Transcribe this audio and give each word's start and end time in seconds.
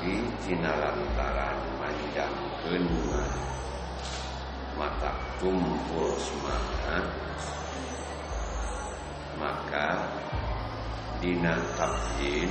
tapi 0.00 0.16
tina 0.48 0.72
lantaran 0.80 1.60
manjangkeun 1.76 2.88
mata 4.72 5.12
tumpul 5.36 6.16
semangat 6.16 7.04
maka 9.36 10.08
dina 11.20 11.52
tabjin 11.76 12.48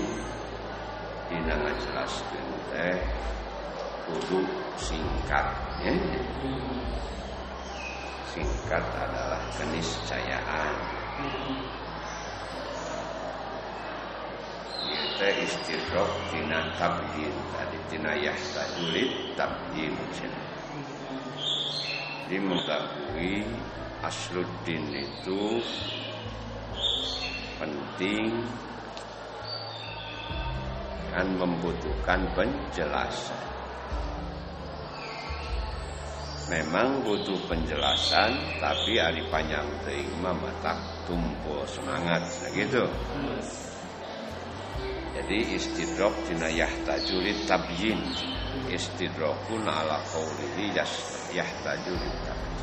dina 1.25 1.58
ngajelaskeun 1.58 2.47
teh 2.69 3.02
kudu 4.06 4.45
singkat 4.78 5.50
ya. 5.81 5.94
singkat 8.30 8.86
adalah 8.94 9.41
keniscayaan 9.58 10.73
Ieu 14.85 15.09
teh 15.19 15.35
istidrok 15.44 16.07
tina 16.31 16.72
tabjin 16.80 17.35
tadi 17.52 17.78
tina 17.91 18.16
yahtajulit 18.16 19.35
cenah 19.35 20.50
jadi 22.30 22.46
mengakui 22.46 23.41
Asluddin 24.00 24.85
itu 24.96 25.59
penting 27.59 28.31
dan 31.09 31.25
membutuhkan 31.35 32.22
penjelasan. 32.38 33.44
Memang 36.53 37.02
butuh 37.02 37.38
penjelasan, 37.50 38.38
tapi 38.62 39.02
ari 39.02 39.25
panjang 39.34 39.66
teuing 39.81 40.13
mah 40.22 40.38
matak 40.38 40.78
tumpul 41.09 41.66
semangat, 41.66 42.24
gitu. 42.53 42.85
Jadi 45.09 45.58
istidrok 45.58 46.14
tina 46.30 46.50
yahtajulit 46.50 47.50
tabyin. 47.50 47.97
Istidrokun 48.70 49.66
ala 49.66 49.97
qawlihi 50.14 50.78
yahtajulit 51.34 52.16
tabyin. 52.25 52.59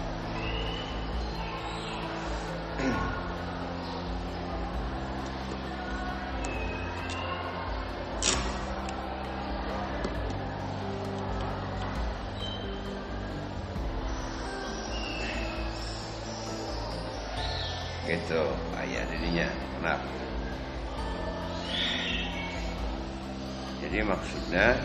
Jadi 23.97 24.13
maksudnya 24.13 24.77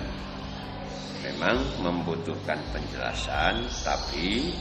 memang 1.19 1.59
membutuhkan 1.83 2.55
penjelasan 2.71 3.59
tapi 3.83 4.55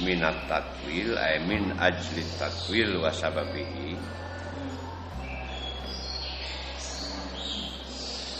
minat 0.00 0.32
takwil 0.48 1.12
ay 1.12 1.36
min 1.44 1.76
ajli 1.76 2.24
takwil 2.40 2.96
wa 2.96 3.12
sababihi 3.12 3.92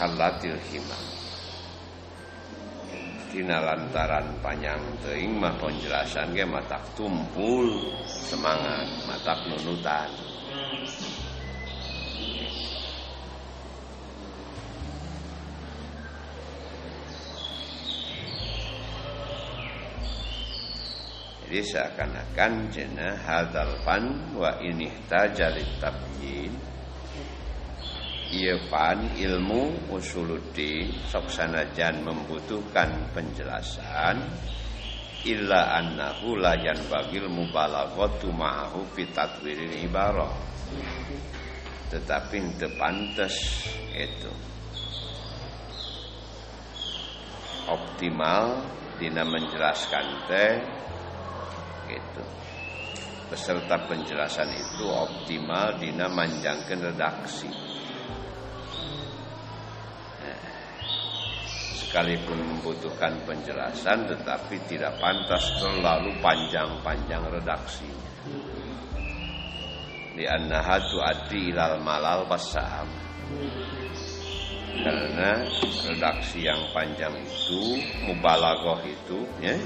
halatil 0.00 0.56
himam 0.72 1.04
tina 3.28 3.60
lantaran 3.68 4.32
panjang 4.40 4.80
teuing 5.04 5.36
mah 5.36 5.52
penjelasan 5.60 6.32
ge 6.32 6.48
matak 6.48 6.80
tumpul 6.96 7.68
semangat 8.16 8.88
matak 9.04 9.44
nunutan 9.44 10.08
jadi 21.48 21.64
seakan-akan 21.64 22.68
jena 22.68 23.16
hadal 23.24 23.72
fan 23.80 24.36
wa 24.36 24.52
ini 24.60 24.92
tajalit 25.08 25.64
tabjin 25.80 26.52
Iya 28.28 28.60
pan 28.68 29.16
ilmu 29.16 29.88
usuluddin 29.88 30.92
sok 31.08 31.32
sanajan 31.32 32.04
membutuhkan 32.04 33.08
penjelasan. 33.16 34.20
Illa 35.24 35.80
annahu 35.80 36.36
la 36.36 36.52
yanbagil 36.52 37.24
mubalaghatu 37.32 38.28
ma'ahu 38.28 38.84
fi 38.92 39.08
tatwilil 39.08 39.80
ibarah. 39.80 40.28
Tetapi 41.88 42.60
teu 42.60 42.68
pantes 42.76 43.64
itu. 43.96 44.32
Optimal 47.72 48.60
dina 49.00 49.24
menjelaskan 49.24 50.06
teh 50.28 50.52
gitu. 51.88 52.22
Beserta 53.28 53.76
penjelasan 53.84 54.48
itu 54.56 54.88
optimal 54.88 55.76
dina 55.76 56.08
manjangkeun 56.08 56.80
redaksi. 56.92 57.50
Sekalipun 61.76 62.40
membutuhkan 62.44 63.16
penjelasan 63.24 64.12
tetapi 64.12 64.60
tidak 64.68 65.00
pantas 65.00 65.56
terlalu 65.56 66.12
panjang-panjang 66.20 67.24
redaksinya. 67.32 68.12
Di 70.12 70.24
annahatu 70.28 71.00
adi 71.00 71.48
ilal 71.52 71.80
malal 71.80 72.28
wasam 72.28 72.88
karena 74.78 75.42
redaksi 75.90 76.46
yang 76.46 76.60
panjang 76.70 77.14
itu 77.18 77.82
mubalaghah 78.06 78.82
itu 78.86 79.26
ya 79.42 79.56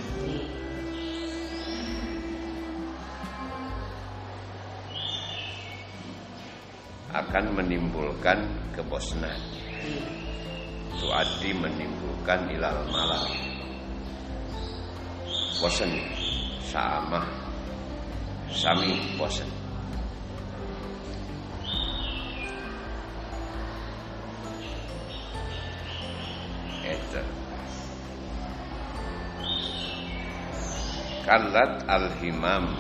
akan 7.13 7.45
menimbulkan 7.61 8.41
kebosanan. 8.73 9.37
Tuadi 10.97 11.53
menimbulkan 11.53 12.49
ilal 12.53 12.89
malam. 12.89 13.29
Bosan 15.61 15.93
sama. 16.65 17.23
Sami 18.53 19.17
bosan 19.17 19.49
kalat 31.33 31.81
al-himam. 31.89 32.77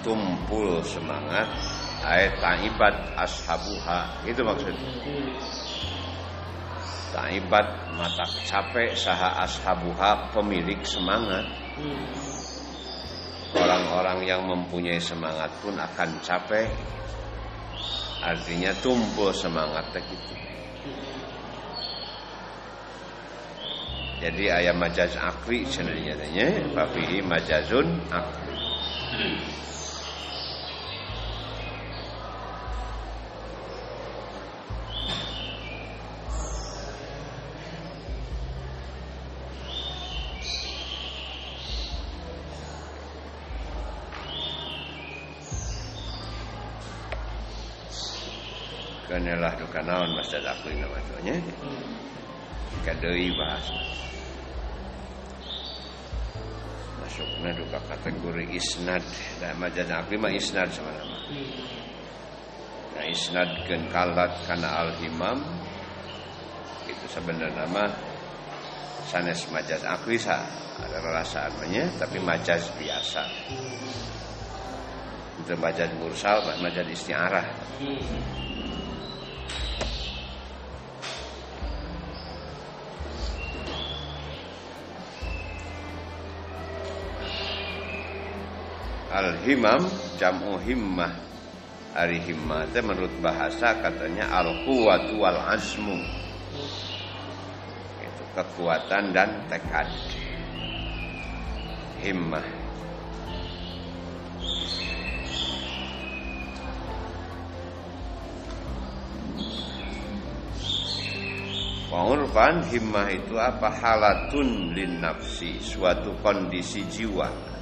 Tumpul 0.00 0.80
semangat 0.86 1.75
ayat 2.04 2.36
taibat 2.42 2.94
ashabuha. 3.16 4.26
Itu 4.28 4.44
maksudnya. 4.44 4.90
Taibat 7.16 7.66
mata 7.96 8.26
capek 8.44 8.92
saha 8.92 9.46
ashabuha 9.46 10.36
pemilik 10.36 10.80
semangat. 10.84 11.48
Orang-orang 13.56 14.26
yang 14.28 14.44
mempunyai 14.44 15.00
semangat 15.00 15.48
pun 15.64 15.78
akan 15.78 16.10
capek. 16.20 16.68
Artinya 18.20 18.74
tumpul 18.82 19.30
semangat 19.32 19.86
gitu. 19.96 20.34
Jadi 24.16 24.48
ayat 24.48 24.74
majaz 24.74 25.12
akli 25.20 25.68
sebenarnya 25.68 26.72
fafihi 26.72 27.20
majazun 27.20 28.00
akli 28.08 28.56
kenelah 49.06 49.54
duka 49.54 49.80
naon 49.86 50.18
masjid 50.18 50.42
akli 50.42 50.74
nama 50.74 50.98
tuanya 51.06 51.38
kadei 52.82 53.30
bahasa 53.38 53.74
masuknya 57.02 57.50
duka 57.54 57.78
kategori 57.86 58.44
isnad. 58.54 59.02
Dan 59.38 59.62
majaz 59.62 59.86
akli 59.90 60.18
mah 60.18 60.32
isnad 60.34 60.68
sama 60.74 60.90
nama 60.90 61.18
nah 62.96 63.04
isnad 63.06 63.50
kan 63.70 63.82
kalat 63.94 64.32
kana 64.48 64.68
al 64.72 64.90
himam 64.98 65.38
itu 66.90 67.06
sebenarnya 67.10 67.66
nama 67.66 67.92
sanes 69.06 69.46
majaz 69.54 69.86
aklisa 69.86 70.42
ada 70.76 70.98
rasaannya 71.00 71.94
tapi 71.96 72.18
majaz 72.20 72.68
biasa. 72.76 73.22
Itu 75.44 75.54
majaz 75.60 75.92
mursal 76.00 76.42
majaz 76.58 76.86
istiarah 76.90 77.46
Al-himam 89.16 89.80
jamu 90.20 90.60
himmah. 90.60 91.08
Ari 91.96 92.20
himmah 92.20 92.68
itu 92.68 92.84
menurut 92.84 93.08
bahasa 93.24 93.72
katanya 93.80 94.28
al-quwatu 94.28 95.16
wal 95.16 95.40
azmu. 95.56 95.96
Itu 98.04 98.24
kekuatan 98.36 99.16
dan 99.16 99.40
tekad. 99.48 99.88
Himmah. 102.04 102.44
Pengurfan 111.88 112.68
himmah 112.68 113.08
itu 113.16 113.40
apa? 113.40 113.72
Halatun 113.72 114.76
lin 114.76 115.00
nafsi, 115.00 115.56
suatu 115.64 116.12
kondisi 116.20 116.84
jiwa 116.92 117.55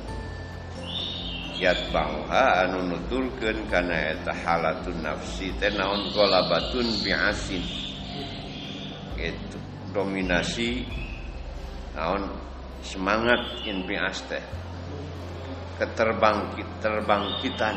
yatbauha 1.64 2.68
anu 2.68 2.84
nutulkeun 2.92 3.64
kana 3.72 4.12
eta 4.12 4.36
halatun 4.36 5.00
nafsi 5.00 5.48
teh 5.56 5.72
naon 5.72 6.12
golabatun 6.12 6.84
bi'asin. 7.00 7.64
Itu 9.16 9.56
dominasi 9.96 10.84
naon 11.96 12.28
semangat 12.84 13.64
in 13.64 13.88
bi'as 13.88 14.20
teh. 14.28 14.44
Keterbangkit 15.80 16.68
terbangkitan 16.84 17.76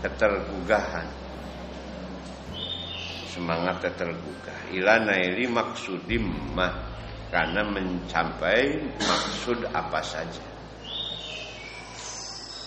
ketergugahan. 0.00 1.08
Semangat 3.28 3.84
tergugah. 3.94 4.58
Ilana 4.72 5.14
ini 5.14 5.46
maksudim 5.46 6.26
mah 6.56 6.74
karena 7.28 7.60
mencapai 7.60 8.88
maksud 8.98 9.68
apa 9.68 10.00
saja 10.00 10.47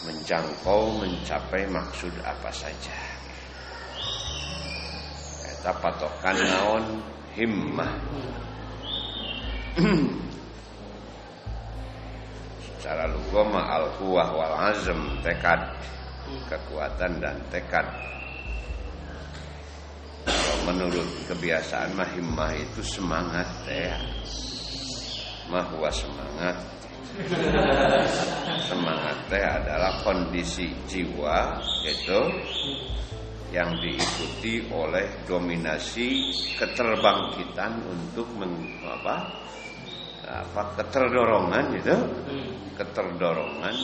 menjangkau 0.08 1.02
mencapai 1.02 1.66
maksud 1.70 2.14
apa 2.26 2.50
saja. 2.54 3.00
Eta 5.46 5.72
patokan 5.78 6.38
naon? 6.42 6.86
Himmah. 7.32 7.94
Secara 12.66 13.08
lugoma 13.08 13.62
al 13.72 13.88
quwah 14.02 14.30
wal 14.36 14.56
azm 14.74 15.22
tekad. 15.24 15.60
Kekuatan 16.48 17.20
dan 17.20 17.38
tekad. 17.52 17.88
Menurut 20.68 21.08
kebiasaan 21.26 21.98
mah 21.98 22.10
himmah 22.14 22.54
itu 22.54 22.86
semangat 22.86 23.50
ya 23.66 23.98
mah 25.52 25.68
semangat 25.92 26.56
Semangat 28.64 29.28
teh 29.28 29.44
adalah 29.44 30.00
kondisi 30.00 30.72
jiwa 30.88 31.60
itu 31.84 32.22
yang 33.52 33.76
diikuti 33.84 34.64
oleh 34.72 35.28
dominasi 35.28 36.32
keterbangkitan 36.56 37.84
untuk 37.84 38.32
meng, 38.40 38.56
apa 38.88 39.28
apa 40.24 40.62
keterdorongan 40.80 41.76
itu 41.76 41.96
keterdorongan. 42.80 43.76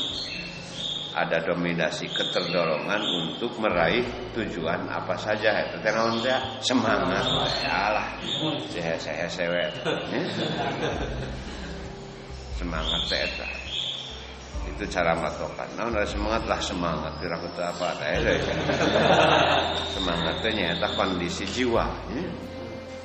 Ada 1.18 1.50
dominasi 1.50 2.13
keterdorongan 2.13 3.01
untuk 3.01 3.58
meraih 3.58 4.06
tujuan 4.38 4.86
apa 4.86 5.18
saja 5.18 5.66
itu 5.66 5.82
tenaon 5.82 6.22
semangat 6.62 7.25
ya 7.66 7.90
lah 7.90 8.08
saya 8.70 8.94
saya 9.01 9.25
sewet 9.25 9.74
semangat 12.58 13.06
eta. 13.14 13.50
Itu 14.68 14.84
cara 14.90 15.14
matokan. 15.16 15.70
Nah 15.78 15.88
udah 15.88 16.04
semangat. 16.04 16.42
Lah 16.50 16.62
semangat 16.74 17.14
kira 17.22 17.38
kira 17.38 17.70
apa 17.70 17.86
ada 17.94 18.34
semangatnya 19.94 20.50
nyata 20.54 20.88
kondisi 20.98 21.46
jiwa 21.48 21.86
ya? 22.12 22.26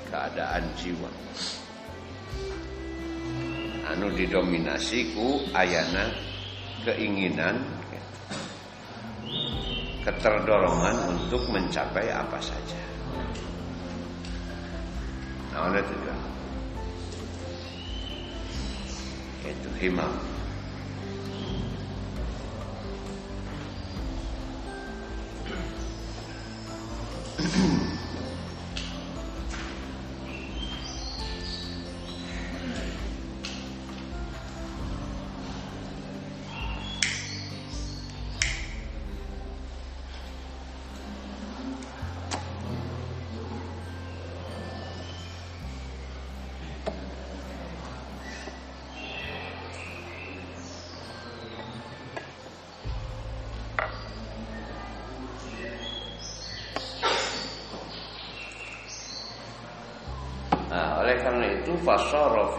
keadaan 0.09 0.65
jiwa. 0.81 1.11
Anu 3.93 4.09
didominasi 4.17 5.13
ku 5.13 5.45
ayana 5.53 6.09
keinginan 6.89 7.61
keterdorongan 10.03 11.15
untuk 11.15 11.47
mencapai 11.53 12.11
apa 12.11 12.39
saja. 12.43 12.81
Nah 15.53 15.69
itu 15.77 15.93
itu 15.93 16.32
himam 19.81 20.13
fasara 27.43 27.79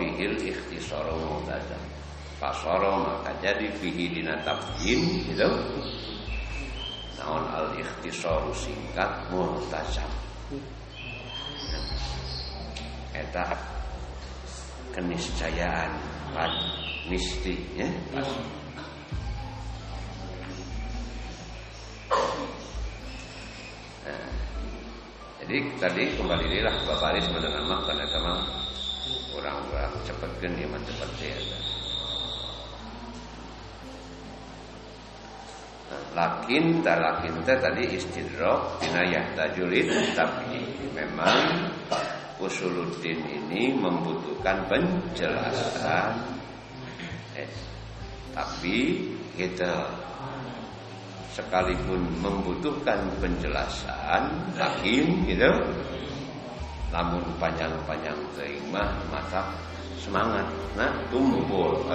fihil 0.03 0.35
ikhtisaru 0.35 1.15
multazam 1.15 1.79
fasara 2.35 2.91
maka 2.99 3.31
jadi 3.39 3.71
fihi 3.79 4.11
dina 4.11 4.35
tabyin 4.43 5.23
gitu. 5.31 5.47
Naon 7.15 7.47
al 7.55 7.71
ikhtisaru 7.79 8.51
singkat 8.51 9.31
multazam 9.31 10.11
eta 13.13 13.45
keniscayaan 14.91 15.93
pad 16.33 16.51
misti 17.07 17.55
ya 17.77 17.85
nah, 18.17 18.25
jadi 25.45 25.57
tadi 25.77 26.03
kembali 26.17 26.65
lah 26.65 26.75
Bapak 26.89 27.13
Aris 27.13 27.29
menamakan 27.29 27.97
eta 28.01 28.19
mah 28.19 28.41
orang-orang 29.35 29.93
cepatkan 30.07 30.53
iman 30.67 30.81
cepat 30.85 31.09
saya 31.19 31.39
lakin 36.13 36.81
tak 36.85 36.97
lakin 37.01 37.33
teh 37.41 37.57
tadi 37.57 37.83
istidrok 37.97 38.81
tinayah 38.81 39.25
tajulid 39.33 39.89
tapi 40.13 40.61
memang 40.93 41.69
usuluddin 42.43 43.19
ini 43.23 43.73
membutuhkan 43.73 44.67
penjelasan. 44.67 46.13
Eh, 47.33 47.49
tapi 48.35 49.09
kita 49.33 49.89
sekalipun 51.33 52.01
membutuhkan 52.21 53.09
penjelasan 53.17 54.53
lakin 54.53 55.05
gitu 55.25 55.49
lamun 56.93 57.25
panjang-panjang 57.41 58.15
teuing 58.37 58.69
mah 58.69 58.93
semangat. 59.97 60.45
Nah 60.77 60.93
tumpul. 61.09 61.89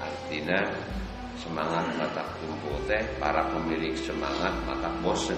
Artinya 0.00 0.60
semangat 1.36 1.84
mata 2.00 2.24
tumpul 2.40 2.80
teh 2.88 3.04
para 3.20 3.44
pemilik 3.52 3.92
semangat 4.00 4.54
mata 4.64 4.88
bosen. 5.04 5.36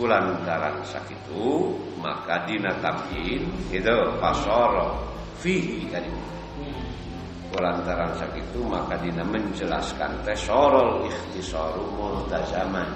Kulantaran 0.00 0.80
sakitu 0.88 1.76
maka 2.00 2.48
dina 2.48 2.72
tabyin 2.80 3.44
itu 3.68 3.96
pasoro 4.16 5.04
fihi 5.44 5.84
tadi. 5.92 6.08
Kulantaran 7.52 8.16
sakitu 8.16 8.64
maka 8.64 8.96
dina 9.04 9.20
menjelaskan 9.26 10.24
teh 10.24 10.38
sorol 10.38 11.04
ikhtisaru 11.04 11.84
multazaman 11.98 12.88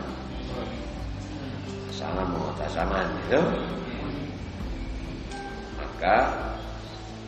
sama 2.04 2.22
multazaman 2.28 3.08
itu 3.24 3.40
maka 5.80 6.16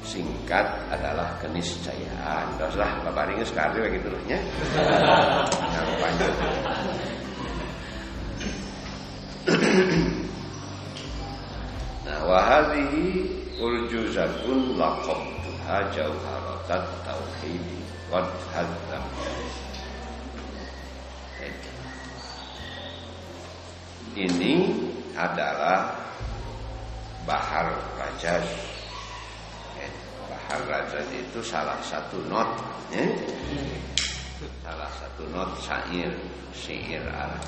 singkat 0.06 0.66
adalah 0.92 1.34
keniscayaan. 1.42 2.46
Teruslah 2.60 3.02
Bapak 3.02 3.34
ini 3.34 3.42
sekali 3.42 3.82
begitu 3.82 4.06
loh 4.06 4.22
nya. 4.30 4.38
Yang 5.74 5.88
panjang. 5.98 6.34
nah, 12.06 12.20
wahadihi 12.22 13.06
urjuzatun 13.58 14.78
laqabtuha 14.78 15.76
jauharatat 15.90 16.84
tauhidi 17.02 17.80
qad. 18.12 18.26
Ini 24.16 24.54
adalah 25.12 25.92
bahar 27.28 27.68
rajas 28.00 28.48
Al-Razali 30.46 31.26
itu 31.26 31.42
salah 31.42 31.74
satu 31.82 32.22
not 32.30 32.46
ya? 32.94 33.02
Salah 34.62 34.86
satu 34.94 35.26
not 35.34 35.50
syair 35.58 36.14
Syair 36.54 37.02
Arab. 37.10 37.44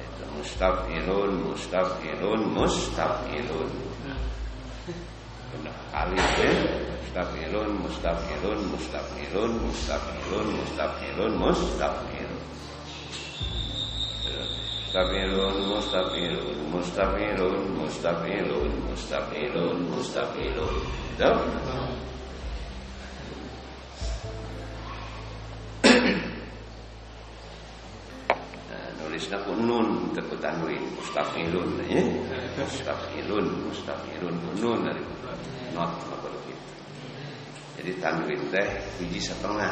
Itu 0.00 0.24
mustafilun 0.32 1.44
Mustafilun 1.44 2.40
Mustafilun 2.56 3.70
Alif 5.92 6.28
ya. 6.40 6.52
Mustafilun 7.04 7.70
Mustafilun 7.84 8.60
Mustafilun 8.72 9.50
Mustafilun 9.60 10.46
Mustafilun 10.56 11.32
Mustafilun 11.36 12.19
Mustafilun, 14.90 15.70
mustafilun, 15.70 16.58
mustafilun, 16.74 17.62
mustafilun, 17.78 18.70
mustafilun, 18.90 19.78
mustafilun. 19.86 20.74
Itu. 21.14 21.30
Nah, 28.66 28.86
nulisnya 28.98 29.38
pun 29.46 29.62
nun 29.62 30.10
tekut 30.10 30.42
tanwin 30.42 30.82
mustafilun 30.98 31.70
ya. 31.86 32.02
Mustafilun, 32.58 33.46
mustafilun 33.70 34.34
nun 34.58 34.90
dari 34.90 35.06
not 35.70 36.02
apa 36.02 36.34
gitu. 36.50 36.66
Jadi 37.78 37.94
tanwin 38.02 38.42
teh 38.50 38.68
biji 38.98 39.22
setengah. 39.22 39.70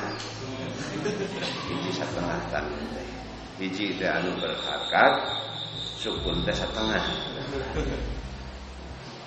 Biji 1.67 1.91
setengah 1.91 2.39
tanwin 2.55 2.87
teh 2.95 3.18
hiji 3.59 3.99
teh 3.99 4.07
anu 4.07 4.31
berhakat 4.39 5.19
sukun 5.99 6.47
teh 6.47 6.55
setengah. 6.55 7.03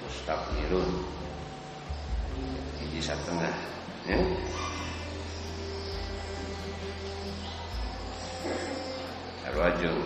Mustaqirun 0.08 0.90
hiji 2.80 3.00
setengah 3.04 3.56
ya. 4.08 4.18
Arwajung 9.52 10.00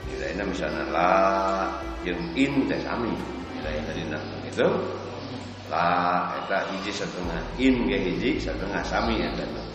Nilainya 0.00 0.44
misalnya 0.44 0.84
la 0.92 1.12
Yang 2.04 2.20
in 2.36 2.52
teh 2.68 2.80
sami. 2.84 3.12
Nilainya 3.56 3.82
tadi 3.88 4.02
nak 4.12 4.22
itu 4.44 4.68
La 5.72 6.28
Eta 6.44 6.68
hiji 6.68 6.92
setengah. 6.92 7.40
In 7.56 7.88
ge 7.88 7.96
hiji 7.96 8.36
setengah 8.36 8.84
sami 8.84 9.24
ya 9.24 9.30
kan 9.40 9.69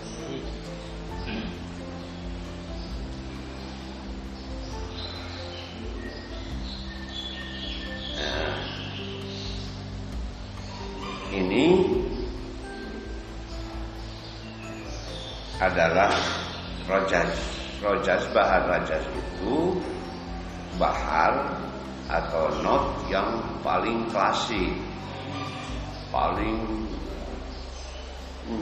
adalah 15.60 16.12
rojas. 16.86 17.32
Rojas 17.84 18.24
bahar 18.32 18.66
rojas 18.66 19.04
itu 19.14 19.78
bahar 20.80 21.54
atau 22.08 22.48
not 22.64 23.04
yang 23.12 23.28
paling 23.62 24.08
klasik, 24.10 24.72
paling 26.10 26.56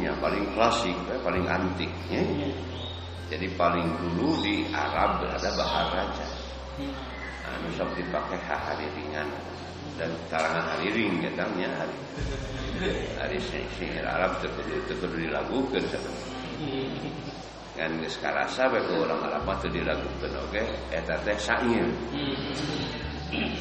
ya 0.01 0.11
paling 0.17 0.43
klasik, 0.57 0.97
eh, 1.13 1.19
paling 1.21 1.45
antik. 1.45 1.91
Ya. 2.09 2.25
Jadi 3.31 3.47
paling 3.55 3.87
dulu 4.01 4.43
di 4.43 4.67
Arab 4.73 5.23
ada 5.23 5.49
bahar 5.55 5.85
rajas. 5.93 6.31
Nah, 7.43 7.55
nusok 7.63 7.89
dipakai 7.95 8.39
hari 8.43 8.87
ringan 8.97 9.29
dan 9.97 10.09
tarangan 10.27 10.65
hari 10.73 10.89
ring 10.89 11.21
katanya 11.21 11.69
hari 11.77 11.97
hari 13.21 13.37
sihir 13.39 14.03
Arab 14.03 14.41
terkudu 14.41 14.75
terkudu 14.89 15.15
dilakukan 15.21 15.83
kan 17.73 17.89
geus 17.97 18.21
karasa 18.21 18.69
bae 18.69 18.85
ku 18.85 19.01
urang 19.01 19.17
Arab 19.25 19.49
teu 19.57 19.69
diragukeun 19.73 20.33
oge 20.45 20.61
eta 20.93 21.17
teh 21.25 21.33
syair. 21.41 21.89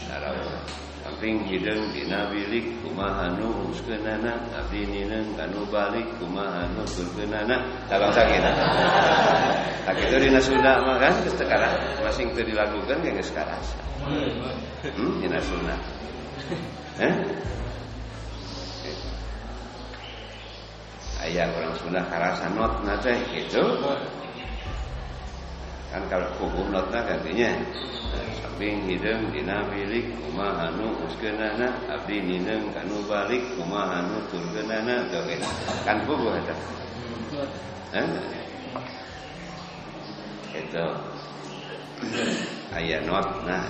Sarua 0.05 0.61
samping 1.03 1.49
hideung 1.49 1.89
dina 1.97 2.29
bilik 2.29 2.77
kumaha 2.85 3.33
nu 3.41 3.73
uskeunana 3.73 4.37
abdi 4.53 4.85
nineung 4.85 5.33
kanu 5.35 5.65
balik 5.73 6.05
kumaha 6.21 6.69
nu 6.77 6.85
surkeunana 6.85 7.57
dalam 7.89 8.13
sakit. 8.13 8.43
Tak 9.89 9.95
kitu 9.97 10.17
dina 10.29 10.41
Sunda 10.45 10.77
mah 10.85 11.01
kan 11.01 11.17
geus 11.25 11.35
teu 11.41 11.49
masing 12.05 12.29
teu 12.37 12.45
dilagukeun 12.45 13.01
ge 13.01 13.11
geus 13.17 13.33
karasa. 13.33 13.81
Hmm 14.05 15.13
dina 15.25 15.41
Sunda. 15.41 16.02
Eh? 17.01 17.15
ayah 21.23 21.47
orang 21.55 21.75
Sunda 21.79 22.03
karasa 22.11 22.51
not 22.53 22.83
nate 22.83 23.15
gitu. 23.31 23.63
Kan 25.95 26.03
kalau 26.09 26.29
hukum 26.41 26.73
notna 26.73 27.05
gantinya. 27.05 27.53
Samping 28.43 28.85
hidung 28.85 29.33
dina 29.33 29.65
bilik 29.73 30.13
kumahanu 30.21 30.93
uskeunana 31.09 31.73
abdi 31.89 32.21
nineng 32.21 32.69
kanu 32.77 33.01
balik 33.09 33.41
kumahanu 33.57 34.21
turkeunana 34.29 35.09
tuh 35.09 35.25
kan 35.89 35.97
buku 36.05 36.29
eta 36.37 36.55
eh? 37.97 38.09
Itu 40.53 40.85
ayah 42.77 43.01
not 43.09 43.29
nah 43.49 43.65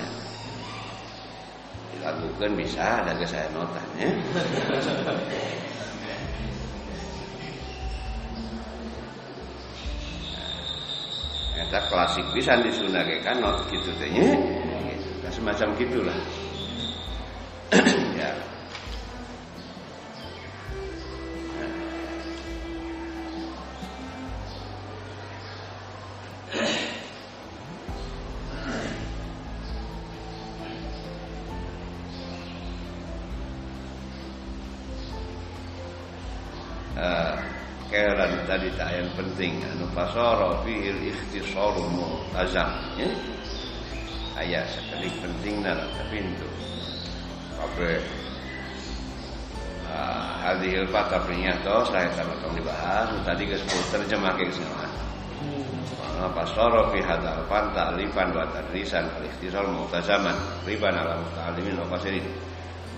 dilakukan 1.99 2.51
bisa 2.57 3.03
ada 3.05 3.25
saya 3.25 3.47
notannya 3.53 4.09
Eta 11.53 11.79
klasik 11.89 12.25
bisa 12.33 12.57
disunake 12.61 13.21
kan 13.21 13.37
not 13.41 13.65
gitu 13.69 13.93
teh 13.97 14.09
nya. 14.09 14.25
Gitu. 14.89 15.09
Semacam 15.33 15.73
gitulah. 15.77 16.19
ya. 18.19 18.29
Penting. 39.17 39.61
Anu 39.65 39.85
fasara 39.93 40.61
fihil 40.65 41.13
ikhtisaru 41.13 41.83
mu'tazam. 41.93 42.69
Ya. 42.97 43.09
Ayat 44.33 44.65
sekali 44.73 45.13
penting 45.21 45.61
nara 45.61 45.85
tapi 45.93 46.25
itu 46.25 46.49
kabeh 47.53 48.01
ah, 49.93 50.41
hadhil 50.41 50.89
fatah 50.89 51.21
to 51.61 51.75
saya 51.93 52.09
sama 52.17 52.33
tong 52.41 52.57
dibahas. 52.57 53.13
Tadi 53.21 53.43
ke 53.45 53.55
sepuluh 53.61 53.85
terjemah 53.93 54.33
ke 54.33 54.49
semua 54.49 54.89
Mana 56.01 56.27
fasara 56.33 56.89
fi 56.89 56.99
hadzal 57.05 57.45
fan 57.45 57.65
ta'lifan 57.77 58.27
wa 58.33 58.45
tadrisan 58.49 59.05
al-ikhtisar 59.21 59.65
mu'tazaman. 59.69 60.35
Riban 60.65 60.97
ala 60.97 61.21
muta'allimin 61.21 61.77
wa 61.77 61.87
qasirin 61.93 62.52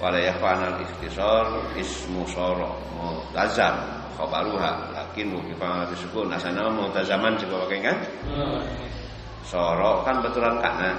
wala 0.05 0.21
yafanal 0.21 0.77
ikhtisar 0.85 1.49
ismu 1.73 2.21
sara 2.29 2.69
mu'tazam 2.93 3.73
khabaruha 4.13 4.93
lakin 4.93 5.33
bu 5.33 5.41
kifah 5.49 5.89
disebut. 5.89 6.29
Asana 6.29 6.69
mau 6.69 6.93
zaman 6.93 7.33
coba 7.41 7.65
pakai 7.65 7.79
kan? 7.81 7.97
Soro 9.49 10.05
kan 10.05 10.21
betulan 10.21 10.61
kana. 10.61 10.93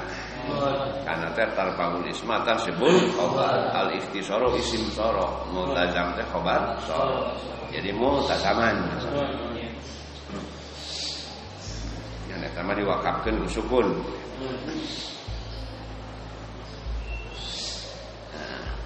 Karena 1.07 1.31
teh 1.39 1.47
tarfahul 1.55 2.03
ismatan 2.11 2.59
sebul 2.59 2.99
khabar. 3.15 3.71
Al 3.71 3.95
ikhtisaro 3.95 4.59
isim 4.59 4.91
soro 4.91 5.47
multazam 5.55 6.11
teh 6.19 6.27
khabar 6.27 6.75
soro 6.83 7.31
jadi 7.71 7.95
multazaman. 7.95 8.75
Yang 12.27 12.43
eta 12.51 12.61
mah 12.67 12.75
diwakafkeun 12.75 13.39
ku 13.39 13.49
sukun 13.55 13.87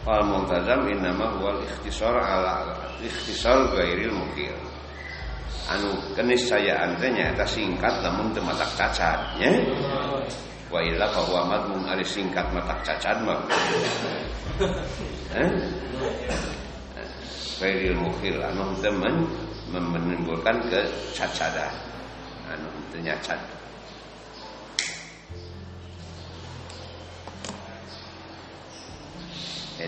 Wal 0.01 0.25
multazam 0.25 0.89
innama 0.89 1.37
huwal 1.37 1.61
ikhtisar 1.61 2.17
ala 2.17 2.65
ikhtisar 3.05 3.69
gairil 3.77 4.17
mukir. 4.17 4.57
Anu 5.69 5.93
keniscayaan 6.17 6.97
teh 6.97 7.13
nyaeta 7.13 7.45
singkat 7.45 8.01
namun 8.01 8.33
teu 8.33 8.41
matak 8.41 8.73
cacat 8.81 9.21
nya. 9.37 9.53
Wa 10.73 10.81
illa 10.81 11.05
fa 11.13 11.21
huwa 11.21 11.53
madmun 11.53 11.85
ari 11.85 12.03
singkat 12.03 12.49
matak 12.49 12.81
cacat 12.81 13.21
mah. 13.29 13.45
Eh? 15.37 15.51
Gairil 17.61 18.01
mukir 18.01 18.41
anu 18.41 18.73
teman 18.81 19.29
menimbulkan 19.69 20.65
kecacadan. 20.73 21.77
Anu 22.49 22.73
teu 22.89 23.05
nyacat. 23.05 23.60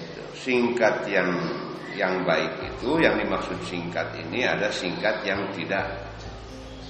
Itu. 0.00 0.22
Singkat 0.32 1.04
yang 1.11 1.28
yang 1.92 2.24
baik 2.24 2.57
itu 2.64 2.96
yang 3.05 3.20
dimaksud 3.20 3.59
singkat 3.68 4.09
ini 4.16 4.48
ada 4.48 4.72
singkat 4.72 5.20
yang 5.28 5.44
tidak 5.52 5.85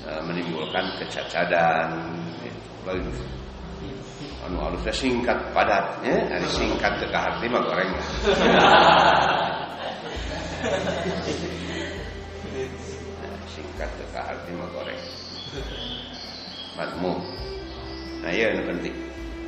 uh, 0.06 0.22
menimbulkan 0.22 0.86
kecacadan. 1.02 1.90
Itu. 2.46 3.24
Anu 4.42 4.58
harusnya 4.58 4.90
singkat 4.90 5.38
padatnya 5.54 6.26
ada 6.26 6.48
singkat 6.50 6.98
ke 6.98 7.06
hati 7.14 7.46
mah 7.46 7.62
goreng. 7.62 7.92
Singkat 13.46 13.90
ke 13.90 14.18
hati 14.18 14.50
mah 14.58 14.68
goreng. 14.74 15.00
Matmu 16.72 17.20
nah 18.22 18.30
iya 18.32 18.54
ini 18.54 18.62
penting 18.64 18.94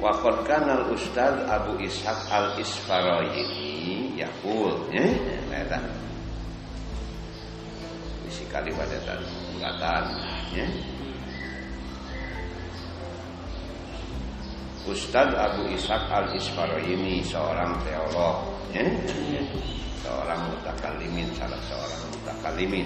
Wakon 0.04 0.44
kanal 0.44 0.92
Ustaz 0.92 1.32
Abu 1.48 1.80
Ishaq 1.80 2.28
al 2.28 2.52
Isfaroyini 2.60 4.12
Yakul 4.20 4.92
ya, 4.92 5.00
eta. 5.48 5.80
Isi 8.28 8.44
kali 8.52 8.68
pada 8.76 9.16
ungkatan 9.56 10.04
ya. 10.52 10.68
Ustaz 14.84 15.32
Abu 15.32 15.72
Ishaq 15.72 16.04
al 16.12 16.36
Isfaroyini 16.36 17.24
seorang 17.24 17.72
teolog 17.88 18.44
ya. 18.76 18.84
Seorang 20.04 20.52
mutakalimin 20.52 21.32
salah 21.32 21.56
seorang 21.64 22.00
mutakalimin 22.12 22.84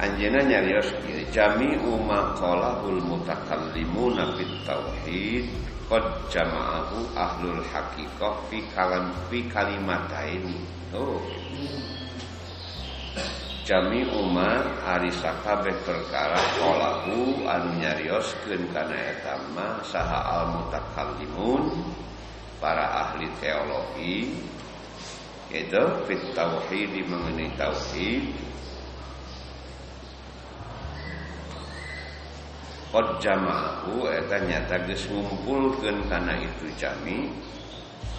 Anjena 0.00 0.40
nyarios 0.40 0.88
kieu 1.04 1.28
jami'u 1.28 2.00
ma 2.08 2.32
qalahul 2.32 3.04
mutakallimuna 3.04 4.32
fit 4.32 4.48
tauhid 4.64 5.44
qad 5.92 6.24
jama'ahu 6.32 7.04
ahlul 7.12 7.60
haqiqah 7.68 8.48
fi 8.48 8.64
kalam 8.72 9.12
fi 9.28 9.44
kalimataini 9.52 10.56
oh 10.96 11.20
jami'u 13.68 14.24
ma 14.24 14.64
ari 14.88 15.12
sakabeh 15.12 15.76
perkara 15.84 16.40
qalahu 16.56 17.44
anu 17.44 17.68
nyarioskeun 17.84 18.72
kana 18.72 18.96
eta 18.96 19.36
ma 19.52 19.84
saha 19.84 20.20
al 20.32 20.44
mutakallimun 20.56 21.76
para 22.56 23.04
ahli 23.04 23.28
teologi 23.36 24.32
itu 25.52 25.82
fit 26.08 26.24
tauhid 26.32 26.88
mengenai 27.04 27.52
tauhid 27.60 28.48
Qad 32.90 33.22
jama'ahu 33.22 34.10
eta 34.10 34.42
nyata 34.50 34.82
geus 34.82 35.06
ngumpulkeun 35.06 36.10
kana 36.10 36.34
itu 36.42 36.66
jami 36.74 37.30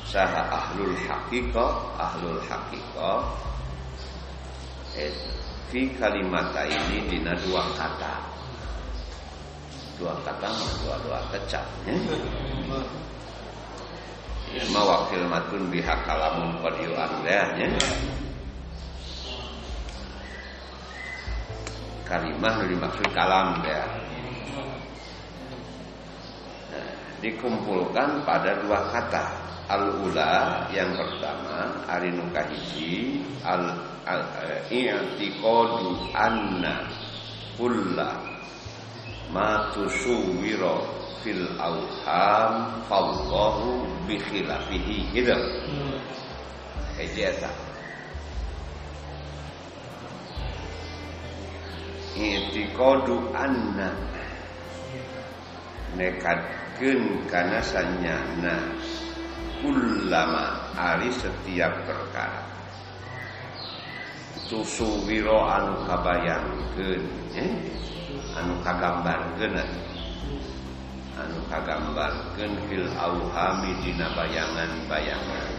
saha 0.08 0.48
ahlul 0.48 0.96
haqiqah 0.96 1.72
ahlul 2.00 2.40
haqiqah 2.48 3.20
et 4.96 5.12
fi 5.68 5.92
kalimata 6.00 6.64
ini 6.64 7.04
dina 7.04 7.36
dua 7.44 7.68
kata 7.76 8.16
dua 10.00 10.16
kata 10.24 10.48
mah 10.48 10.72
dua 10.88 10.96
dua 11.04 11.20
kecap 11.36 11.68
ya. 11.84 11.96
Ya 14.56 14.64
wakil 14.72 15.24
matun 15.28 15.68
biha 15.68 15.96
kalamun 16.08 16.64
qad 16.64 16.76
yu'an 16.80 17.12
ya. 17.28 17.44
Kalimah 22.08 22.56
dimaksud 22.72 23.08
kalam 23.12 23.60
ya 23.68 24.11
dikumpulkan 27.22 28.26
pada 28.26 28.60
dua 28.66 28.90
kata. 28.92 29.26
Al-ula 29.72 30.68
yang 30.76 30.92
pertama 31.00 31.72
arinu 31.88 32.28
kahiji 32.36 33.24
al, 33.40 33.72
al 34.04 34.20
i'tiqadu 34.68 36.12
anna 36.12 36.92
kulla 37.56 38.20
ma 39.32 39.72
tusuwiro 39.72 40.84
fil 41.24 41.48
auham 41.56 42.84
fallahu 42.92 43.88
bi 44.04 44.20
khilafihi. 44.20 45.08
Gitu. 45.16 45.40
Kayak 47.00 47.48
i'tiqadu 52.20 53.32
anna. 53.32 53.96
Nekat 55.96 56.61
karena 57.30 57.62
sanyana 57.62 58.58
ulama 59.62 60.74
ari 60.74 61.14
setiap 61.14 61.70
perkara. 61.86 62.42
Tusuwiro 64.50 65.46
anu 65.46 65.86
kabayangkeun 65.86 67.06
eh? 67.38 67.52
anu 68.34 68.58
kagambarkeun 68.66 69.62
anu. 69.62 71.40
Kagambarkeun 71.54 72.54
fil 72.66 72.90
auhami 72.98 73.78
dina 73.86 74.10
bayangan-bayangan. 74.18 75.54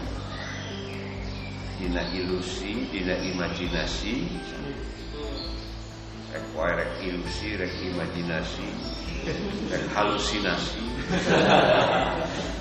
Dina 1.79 2.03
ilusi 2.11 2.91
dina 2.91 3.15
imajinasi. 3.15 4.27
Rek 6.35 6.91
ilusi 7.05 7.61
rek 7.61 7.73
imajinasi 7.79 8.67
halusinasi. 9.95 10.83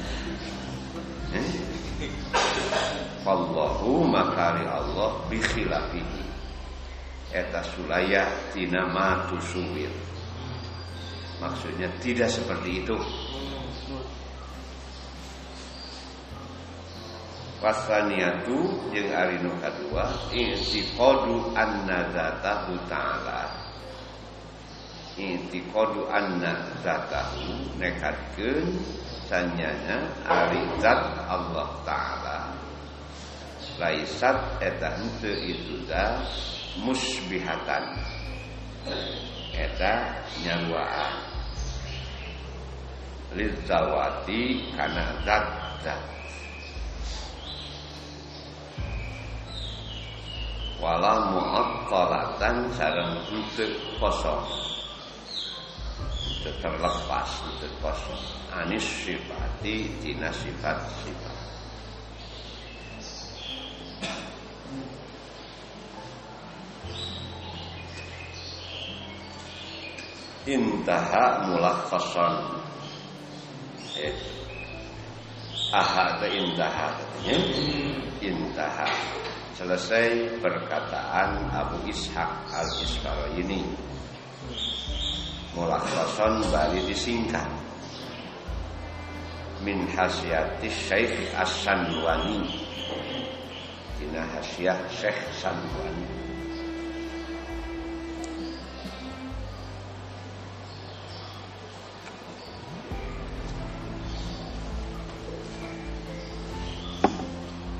Wallahu 3.21 4.01
makari 4.09 4.65
Allah 4.65 5.21
bikhilafihi. 5.29 6.25
Eta 7.31 7.63
sulayah 7.63 8.27
tina 8.51 8.91
ma 8.91 9.23
tusuwir 9.31 9.87
Maksudnya 11.39 11.87
tidak 12.03 12.27
seperti 12.27 12.83
itu. 12.83 12.97
Wasaniatu 17.61 18.89
yang 18.89 19.13
arinu 19.13 19.53
kedua 19.61 20.09
Intiqadu 20.33 21.53
anna 21.53 22.09
zatahu 22.09 22.73
ta'ala 22.89 23.50
intiqadu 25.19 26.07
anna 26.07 26.55
zatahu 26.79 27.75
nekatkeun 27.75 28.79
sanyana 29.27 30.07
ari 30.27 30.59
zat 30.79 31.01
Allah 31.27 31.69
taala. 31.87 32.39
Laisat 33.79 34.37
eta 34.61 34.93
itu 35.23 35.87
da 35.89 36.21
musbihatan 36.85 37.97
eta 39.57 39.93
nyaruaan 40.43 41.15
lizawati 43.33 44.69
kana 44.75 45.17
zat 45.25 45.45
zat. 45.81 46.03
Wala 50.81 51.29
mu'attalatan 51.29 52.73
sareng 52.73 53.13
henteu 53.29 53.69
kosong 54.01 54.70
terlepas 56.41 57.29
kosong 57.77 58.23
anis 58.57 58.81
sifati 58.81 59.85
tina 60.01 60.33
sifat 60.33 60.77
sifat. 61.05 61.37
Intaha 70.49 71.45
mulakhasan 71.45 72.33
eh 74.01 74.17
aha 75.69 76.17
atau 76.17 76.29
intaha 76.33 76.97
intaha. 78.17 78.89
Selesai 79.53 80.41
perkataan 80.41 81.53
Abu 81.53 81.85
Ishaq 81.85 82.49
al 82.49 82.69
ini 85.51 85.59
mulakhason 85.59 86.43
bali 86.47 86.79
disingkat. 86.87 87.47
Min 89.61 89.85
hasyati 89.93 90.65
Syekh 90.73 91.29
As-Sanwani 91.37 92.49
Tina 94.01 94.25
hasyah 94.25 94.73
Syekh 94.89 95.21
Sanwani 95.37 96.09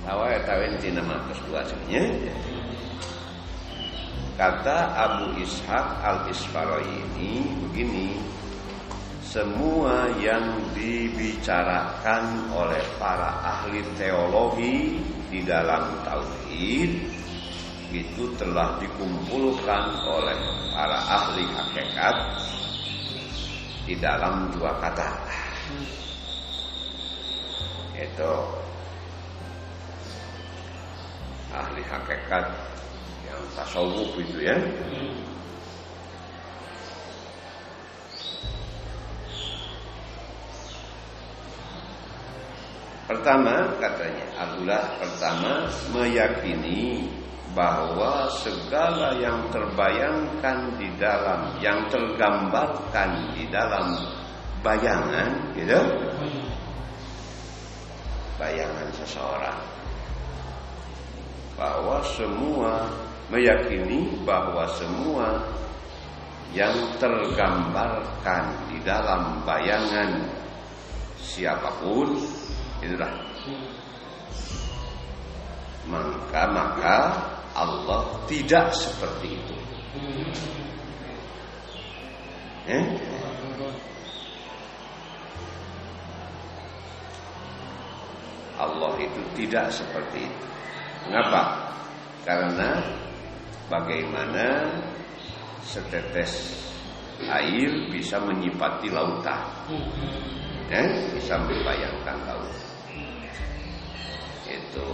Awal 0.06 0.38
tawin 0.46 0.78
tina 0.78 1.02
matus 1.02 1.42
dua 1.50 1.66
sebenarnya 1.66 2.51
Kata 4.40 4.96
Abu 4.96 5.44
Ishaq 5.44 5.88
al-Isfarai 6.02 6.88
ini 6.88 7.44
begini 7.68 8.16
semua 9.32 10.12
yang 10.20 10.60
dibicarakan 10.76 12.52
oleh 12.52 12.84
para 13.00 13.40
ahli 13.44 13.80
teologi 13.96 15.00
di 15.32 15.40
dalam 15.48 16.04
tauhid 16.04 16.92
itu 17.92 18.24
telah 18.40 18.76
dikumpulkan 18.80 20.04
oleh 20.04 20.40
para 20.76 21.00
ahli 21.08 21.44
hakikat 21.48 22.16
di 23.88 23.96
dalam 24.00 24.52
dua 24.52 24.76
kata. 24.80 25.12
Itu 27.96 28.34
ahli 31.52 31.84
hakikat 31.88 32.71
tasawuf 33.58 34.16
itu 34.20 34.38
ya. 34.48 34.58
Pertama 43.12 43.76
katanya 43.76 44.26
Abdullah 44.40 44.84
pertama 44.96 45.52
meyakini 45.92 47.12
bahwa 47.52 48.32
segala 48.40 49.20
yang 49.20 49.52
terbayangkan 49.52 50.80
di 50.80 50.88
dalam 50.96 51.52
yang 51.60 51.84
tergambarkan 51.92 53.36
di 53.36 53.44
dalam 53.52 54.00
bayangan 54.64 55.52
gitu 55.60 55.82
bayangan 58.40 58.88
seseorang 58.96 59.60
bahwa 61.60 62.00
semua 62.16 62.88
meyakini 63.32 64.22
bahwa 64.28 64.68
semua 64.76 65.40
yang 66.52 66.76
tergambarkan 67.00 68.44
di 68.68 68.78
dalam 68.84 69.40
bayangan 69.48 70.20
siapa 71.16 71.72
pun 71.80 72.20
Itulah. 72.82 73.14
Maka 75.86 76.44
maka 76.50 76.98
Allah 77.54 78.02
tidak 78.26 78.74
seperti 78.74 79.38
itu. 79.38 79.56
Eh? 82.70 82.86
Allah 88.58 88.94
itu 88.98 89.22
tidak 89.38 89.70
seperti 89.70 90.26
itu. 90.26 90.46
Mengapa? 91.10 91.70
Karena 92.26 92.82
bagaimana 93.72 94.68
setetes 95.64 96.60
air 97.24 97.72
bisa 97.88 98.20
menyipati 98.20 98.92
lautan. 98.92 99.40
Eh? 100.68 101.16
Bisa 101.16 101.40
membayangkan 101.40 102.18
lautan 102.28 102.72
itu 104.52 104.88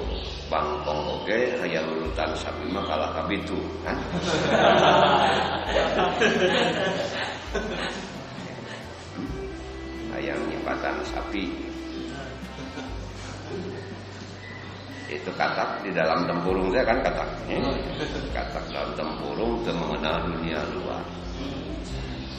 bangkong 0.49 1.21
oke 1.21 1.37
hayang 1.61 1.85
lulutan 1.89 2.29
sapi 2.37 2.65
mah 2.69 2.83
kalah 2.85 3.11
kabitu 3.13 3.57
kan 3.81 3.97
hayang 10.13 10.41
nyipatan 10.49 10.95
sapi 11.05 11.43
itu 15.08 15.32
katak 15.39 15.88
di 15.88 15.91
dalam 15.96 16.28
tempurung 16.28 16.67
saya 16.76 16.84
kan 16.84 17.00
katak 17.00 17.30
ya? 17.48 17.60
katak 18.36 18.63
dalam 18.67 18.91
tempurung 19.00 19.63
itu 19.63 19.72
mengenal 19.72 20.15
dunia 20.28 20.60
luar. 20.76 21.04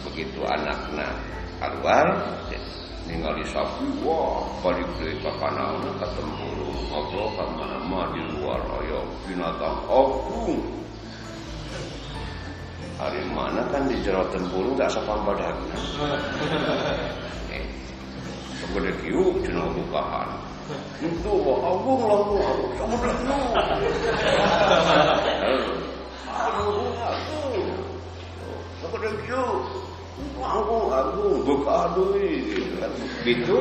Begitu 0.04 0.40
anaknya 0.44 1.08
keluar 1.56 2.06
ningali 3.08 3.40
sapi 3.48 3.88
wah 4.04 4.44
balik 4.60 4.84
deui 5.00 5.16
ka 5.24 5.32
kana 5.40 5.80
ka 5.96 6.06
tempurung 6.12 6.76
ngobrol 6.92 7.28
ka 7.40 7.44
mana 7.56 8.04
di 8.12 8.20
luar 8.36 8.60
ayo 8.84 9.00
binatang 9.24 9.76
agung. 9.88 10.60
Hari 13.00 13.22
mana 13.32 13.64
kan 13.72 13.88
di 13.88 13.96
jero 14.04 14.28
tempurung 14.28 14.76
tak 14.76 14.92
sapang 14.92 15.24
badagna 15.24 15.78
eh 17.56 17.64
segede 18.58 18.90
kieu 19.00 19.38
cenah 19.46 19.70
bukahan 19.70 20.47
itu 21.00 21.32
wah 21.32 21.58
agung 21.64 22.00
lah 22.04 22.20
agung 22.20 22.92
segede 22.92 23.10
kieu 23.24 23.44
agung 26.32 26.86
agung 26.88 28.16
segede 28.80 29.10
kieu 29.24 29.48
Aku, 30.38 30.90
aku, 30.90 31.42
buka 31.46 31.94
duit, 31.98 32.46
gitu. 33.26 33.58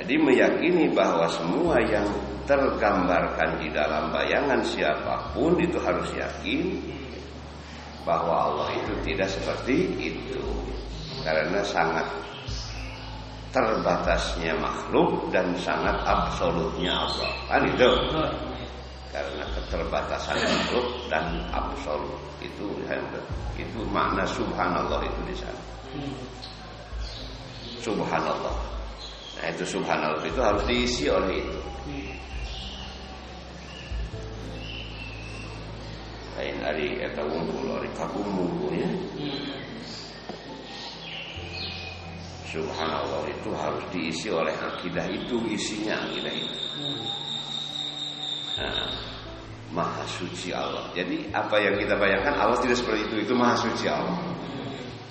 Jadi 0.00 0.14
meyakini 0.16 0.88
bahwa 0.96 1.28
semua 1.28 1.76
yang 1.84 2.08
tergambarkan 2.48 3.60
di 3.60 3.68
dalam 3.72 4.08
bayangan 4.08 4.64
siapa 4.64 5.32
pun 5.36 5.60
itu 5.60 5.76
harus 5.80 6.08
yakin 6.16 6.80
bahwa 8.04 8.50
Allah 8.50 8.68
itu 8.76 8.92
tidak 9.04 9.28
seperti 9.28 9.76
itu. 9.98 10.42
Karena 11.20 11.60
sangat 11.60 12.06
terbatasnya 13.50 14.54
makhluk 14.56 15.28
dan 15.34 15.52
sangat 15.58 15.98
absolutnya 16.06 16.94
Allah. 16.94 17.30
Kan 17.50 17.62
itu? 17.66 17.90
Karena 19.10 19.42
keterbatasan 19.58 20.38
makhluk 20.38 20.86
dan 21.10 21.42
absolut 21.50 22.20
itu 22.38 22.66
itu 23.58 23.80
makna 23.90 24.24
subhanallah 24.24 25.02
itu 25.02 25.20
di 25.26 25.36
sana. 25.36 25.62
Subhanallah. 27.82 28.54
Nah 29.40 29.46
itu 29.50 29.64
subhanallah 29.66 30.22
itu 30.24 30.40
harus 30.40 30.62
diisi 30.64 31.04
oleh 31.10 31.42
itu. 31.42 31.60
Lain 36.38 36.56
hari 36.62 37.02
eta 37.02 37.22
wungkul 37.26 37.74
hari 37.74 37.90
kagum 37.98 38.30
ya. 38.70 38.90
Subhanallah 42.50 43.30
itu 43.30 43.50
harus 43.54 43.84
diisi 43.94 44.26
oleh 44.26 44.50
akidah 44.58 45.06
itu 45.06 45.38
isinya 45.54 46.02
akidah 46.02 46.34
itu. 46.34 46.58
Nah, 48.58 48.90
maha 49.70 50.02
suci 50.10 50.50
Allah. 50.50 50.90
Jadi 50.90 51.30
apa 51.30 51.62
yang 51.62 51.78
kita 51.78 51.94
bayangkan 51.94 52.34
Allah 52.34 52.58
tidak 52.58 52.82
seperti 52.82 53.06
itu. 53.06 53.30
Itu 53.30 53.38
maha 53.38 53.54
suci 53.54 53.86
Allah. 53.86 54.18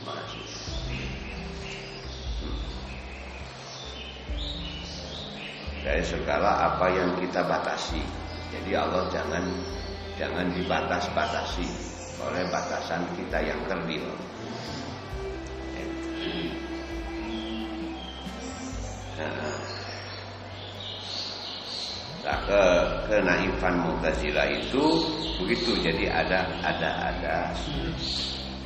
Maha 0.03 0.23
suci. 0.27 0.60
Dari 5.79 6.03
segala 6.03 6.75
apa 6.75 6.91
yang 6.91 7.15
kita 7.23 7.39
batasi. 7.47 8.03
Jadi 8.51 8.75
Allah 8.75 9.08
jangan 9.15 9.47
jangan 10.19 10.51
dibatas-batasi 10.51 11.63
oleh 12.19 12.43
batasan 12.51 13.08
kita 13.15 13.39
yang 13.39 13.60
kerdil. 13.71 14.03
Nah, 19.19 19.51
ke 22.43 22.63
kenaifan 23.08 23.75
Mu'tazilah 23.79 24.47
itu 24.51 24.84
begitu. 25.39 25.71
Jadi 25.79 26.12
ada 26.12 26.43
ada 26.67 27.15
ada 27.15 27.36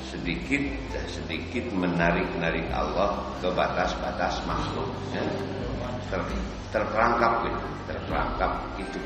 sedikit 0.10 0.62
sedikit 1.06 1.70
menarik-narik 1.74 2.66
Allah 2.74 3.14
ke 3.38 3.50
batas-batas 3.54 4.42
makhluk 4.50 4.90
ya. 5.14 5.22
Ter, 6.10 6.22
terperangkap 6.70 7.46
gitu, 7.46 7.68
terperangkap 7.90 8.52
itu. 8.78 9.02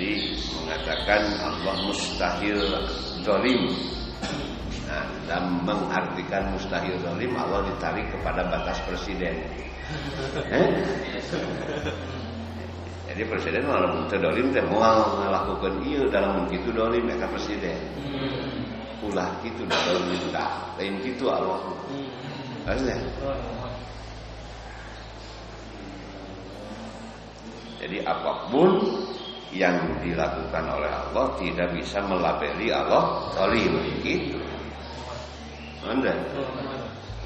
Jadi 0.00 0.32
mengatakan 0.56 1.28
Allah 1.44 1.76
mustahil 1.84 2.56
zalim 3.20 3.68
Nah, 4.88 5.04
dan 5.28 5.60
mengartikan 5.60 6.56
mustahil 6.56 6.96
zalim 7.04 7.36
Allah 7.36 7.68
ditarik 7.68 8.08
kepada 8.08 8.48
batas 8.48 8.80
presiden. 8.88 9.44
Eh? 10.48 10.68
jadi 13.12 13.22
presiden 13.28 13.68
malah 13.68 13.92
mun 13.92 14.08
dolim 14.08 14.48
teh 14.56 14.64
moal 14.64 15.20
ngalakukeun 15.20 15.84
ieu 15.84 16.08
dalam 16.08 16.48
kitu 16.48 16.72
dolim 16.72 17.04
eta 17.06 17.28
presiden 17.28 17.76
ulah 19.04 19.28
dolim 19.44 20.08
itu 20.16 20.26
dah 20.32 20.48
lain 20.80 20.96
kitu 21.04 21.28
Allah. 21.28 21.60
Asli. 22.64 22.96
Jadi 27.84 27.96
apa 28.08 28.48
pun 28.48 28.70
yang 29.50 29.76
dilakukan 29.98 30.64
oleh 30.70 30.90
Allah 30.90 31.26
tidak 31.42 31.74
bisa 31.74 31.98
melabeli 32.06 32.70
Allah 32.70 33.26
dolim 33.34 33.82
gitu. 34.06 34.38
Anda 35.82 36.14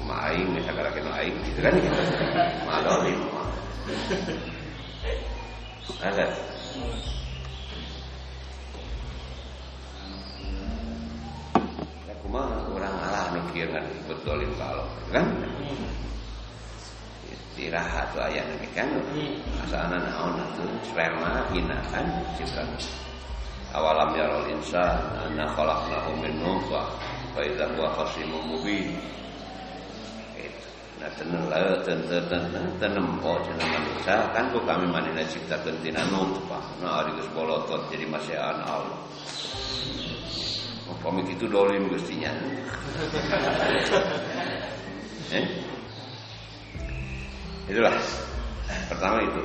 main 0.05 0.45
misalkan 0.53 0.89
kena 0.93 1.11
aing 1.21 1.37
gitu 1.49 1.59
kan 1.61 1.73
gitu. 1.77 2.01
Madolim. 2.65 3.19
Ada. 6.01 6.25
Ya 12.09 12.13
kumaha 12.25 12.57
orang 12.73 12.95
Allah 13.05 13.25
mikir 13.37 13.69
kan 13.69 13.85
betulin 14.09 14.49
kalau 14.57 14.85
kan? 15.13 15.25
Istirahat 17.55 18.11
tuh 18.11 18.19
ayah 18.27 18.43
nanti 18.51 18.67
kan 18.75 18.83
Asalnya 19.63 20.11
naon 20.11 20.43
itu 20.43 20.91
sperma 20.91 21.39
hina 21.55 21.79
kan 21.87 22.03
cipta 22.35 22.67
Awalam 23.71 24.11
yarol 24.11 24.43
insan 24.51 24.99
Anna 25.23 25.47
khalaqnahu 25.55 26.19
min 26.19 26.35
nufah 26.43 26.83
Fa 27.31 27.39
idza 27.47 27.71
huwa 27.71 27.95
khasimun 27.95 28.43
mubin 28.51 28.91
Nah 30.99 31.07
tenang 31.15 31.47
lah, 31.47 31.79
tenang 31.87 32.27
tenang 32.27 32.67
tenang 32.79 33.07
oh 33.23 33.39
tenang 33.43 33.69
manusia 33.71 34.15
kan 34.31 34.47
kok 34.51 34.63
kami 34.63 34.87
manina 34.87 35.27
ciptakan 35.27 35.75
tina 35.83 36.07
nutfah. 36.07 36.63
Nah 36.79 37.03
ari 37.03 37.11
bolotot 37.35 37.91
jadi 37.91 38.07
masyahan 38.07 38.63
Allah. 38.63 38.95
Oh, 40.87 40.95
pamit 41.03 41.27
itu 41.27 41.51
dolim 41.51 41.91
gustinya. 41.91 42.31
eh? 45.35 45.74
Itulah 47.65 47.95
pertama 48.89 49.25
itu. 49.25 49.41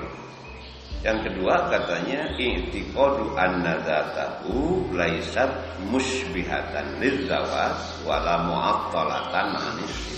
Yang 1.01 1.33
kedua 1.33 1.73
katanya 1.73 2.29
i'tiqadu 2.37 3.33
anna 3.33 3.81
dzatahu 3.81 4.93
laisat 4.93 5.49
musbihatan 5.89 7.01
lidzawat 7.01 8.05
wala 8.05 8.45
mu'attalatan 8.45 9.57
anis 9.57 10.11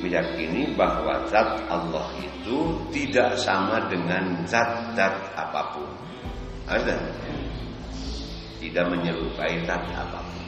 meyakini 0.00 0.72
bahwa 0.74 1.28
zat 1.28 1.60
Allah 1.68 2.08
itu 2.16 2.72
tidak 2.88 3.36
sama 3.36 3.84
dengan 3.92 4.42
zat-zat 4.48 5.12
apa 5.36 5.76
pun. 5.76 5.88
Ada? 6.64 6.96
Tidak 8.64 8.84
menyerupai 8.88 9.60
zat 9.68 9.84
apa 9.92 10.18
pun. 10.24 10.40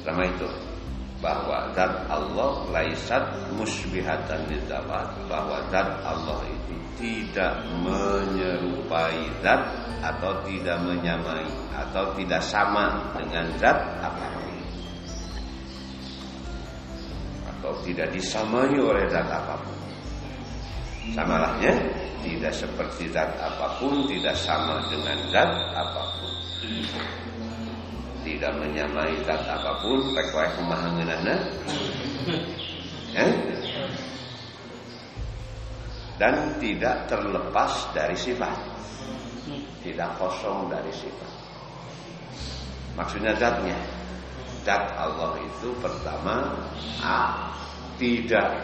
Sama 0.00 0.24
itu 0.24 0.69
bahwa 1.20 1.68
zat 1.76 2.08
Allah 2.08 2.64
laisat 2.72 3.24
musbihatan 3.52 4.40
lidzawat 4.48 5.12
bahwa 5.28 5.60
zat 5.68 6.00
Allah 6.00 6.40
itu 6.48 6.74
tidak 6.96 7.60
menyerupai 7.84 9.28
zat 9.44 9.60
atau 10.00 10.32
tidak 10.48 10.80
menyamai 10.80 11.44
atau 11.76 12.12
tidak 12.16 12.40
sama 12.40 13.12
dengan 13.16 13.46
zat 13.60 13.78
apa 14.00 14.26
pun. 14.36 14.48
atau 17.52 17.72
tidak 17.84 18.08
disamai 18.16 18.72
oleh 18.80 19.04
zat 19.12 19.28
apa 19.28 19.54
pun. 19.60 19.76
Samalahnya 21.12 21.72
tidak 22.24 22.52
seperti 22.56 23.12
zat 23.12 23.28
apa 23.36 23.76
pun, 23.76 24.08
tidak 24.08 24.36
sama 24.40 24.80
dengan 24.88 25.20
zat 25.28 25.52
apa 25.76 26.02
pun. 26.16 26.32
Tidak 28.30 28.52
menyamai 28.62 29.26
zat 29.26 29.42
apa 29.42 29.82
pun, 29.82 30.14
pek-pek 30.14 30.54
pemahamanana. 30.54 31.34
Ya? 33.10 33.26
Dan 36.14 36.54
tidak 36.62 37.10
terlepas 37.10 37.90
dari 37.90 38.14
sifat. 38.14 38.54
Tidak 39.82 40.10
kosong 40.14 40.70
dari 40.70 40.94
sifat. 40.94 41.32
Maksudnya 42.94 43.34
zatnya 43.34 43.74
zat 44.62 44.94
Allah 44.94 45.34
itu 45.42 45.74
pertama 45.82 46.54
A 47.02 47.50
tidak 47.98 48.62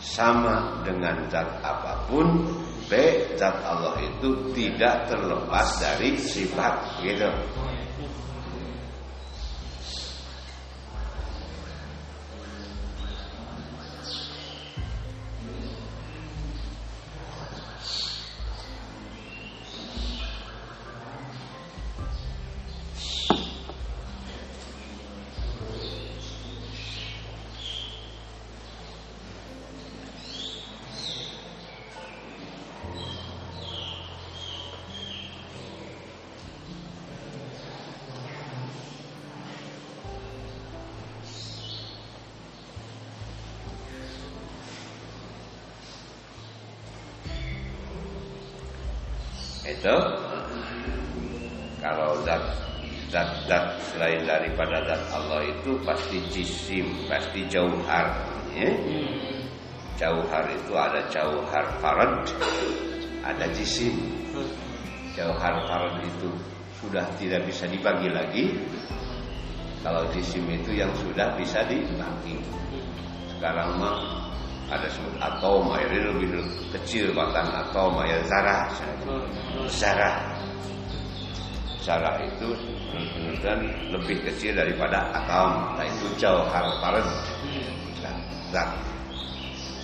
sama 0.00 0.80
dengan 0.80 1.28
zat 1.28 1.48
apa 1.60 2.08
pun 2.08 2.46
B 2.86 2.92
zat 3.34 3.56
Allah 3.66 4.00
itu 4.00 4.54
tidak 4.56 5.12
terlepas 5.12 5.66
dari 5.82 6.16
sifat 6.16 7.02
gitu 7.02 7.28
pasti 57.34 57.50
jauhar 57.50 58.14
ya? 58.54 58.70
jauhar 59.98 60.46
itu 60.54 60.70
ada 60.78 61.02
jauhar 61.10 61.66
farad 61.82 62.22
ada 63.26 63.50
jisim. 63.58 63.90
Jauhar 65.18 65.66
farad 65.66 65.98
itu 66.06 66.30
sudah 66.78 67.02
tidak 67.18 67.42
bisa 67.50 67.66
dibagi 67.66 68.06
lagi. 68.06 68.54
Kalau 69.82 70.06
jisim 70.14 70.46
itu 70.46 70.78
yang 70.78 70.94
sudah 70.94 71.34
bisa 71.34 71.66
dibagi. 71.66 72.38
Sekarang 73.34 73.82
mah 73.82 73.98
ada 74.70 74.86
sebut 74.86 75.18
atom 75.18 75.74
air 75.74 75.90
lebih 75.90 76.38
kecil 76.70 77.10
bahkan 77.18 77.50
atom 77.50 77.98
air 77.98 78.22
zarah 78.30 78.70
zarah 79.74 80.33
zarah 81.84 82.16
itu 82.24 82.56
dan 83.44 83.60
lebih 83.92 84.24
kecil 84.24 84.56
daripada 84.56 85.12
atom 85.12 85.76
nah 85.76 85.84
itu 85.84 86.06
jauh 86.16 86.48
harfaren 86.48 87.04
zat. 88.54 88.70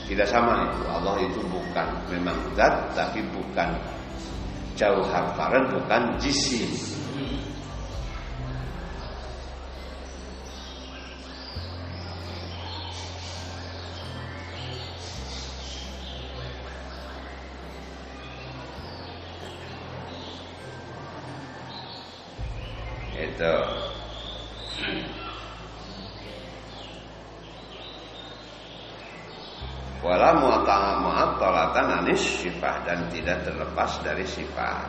Tidak 0.07 0.27
sama 0.27 0.67
itu. 0.71 0.83
Allah 0.91 1.15
itu 1.23 1.41
bukan 1.51 1.87
memang 2.11 2.39
zat 2.55 2.95
tapi 2.95 3.23
bukan 3.35 3.75
jauh 4.79 5.03
harfaren 5.11 5.67
bukan 5.75 6.03
jisim 6.23 6.71
terlepas 33.81 34.05
dari 34.05 34.27
sifat. 34.29 34.85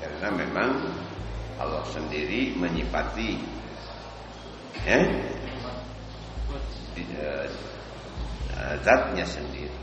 Karena 0.00 0.28
memang 0.32 0.70
Allah 1.60 1.84
sendiri 1.92 2.56
menyifati 2.56 3.36
ya, 4.88 5.00
zatnya 8.80 9.24
sendiri. 9.28 9.76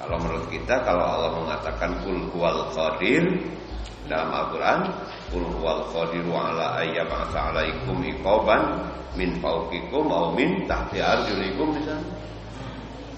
Kalau 0.00 0.16
menurut 0.20 0.48
kita 0.52 0.84
kalau 0.84 1.04
Allah 1.04 1.32
mengatakan 1.36 2.00
kul 2.04 2.28
huwal 2.32 2.68
qadir 2.72 3.24
dalam 4.08 4.28
Al-Qur'an, 4.32 4.80
Qul 5.32 5.44
huwal 5.48 5.80
qadiru 5.92 6.32
ala 6.36 6.80
ayyab'atsa 6.84 7.52
'alaikum 7.52 8.04
iqaban 8.04 8.84
min 9.16 9.40
fawqikum 9.40 10.12
aw 10.12 10.36
min 10.36 10.68
tahti 10.68 11.00
arjulikum 11.00 11.72
misalnya. 11.72 12.23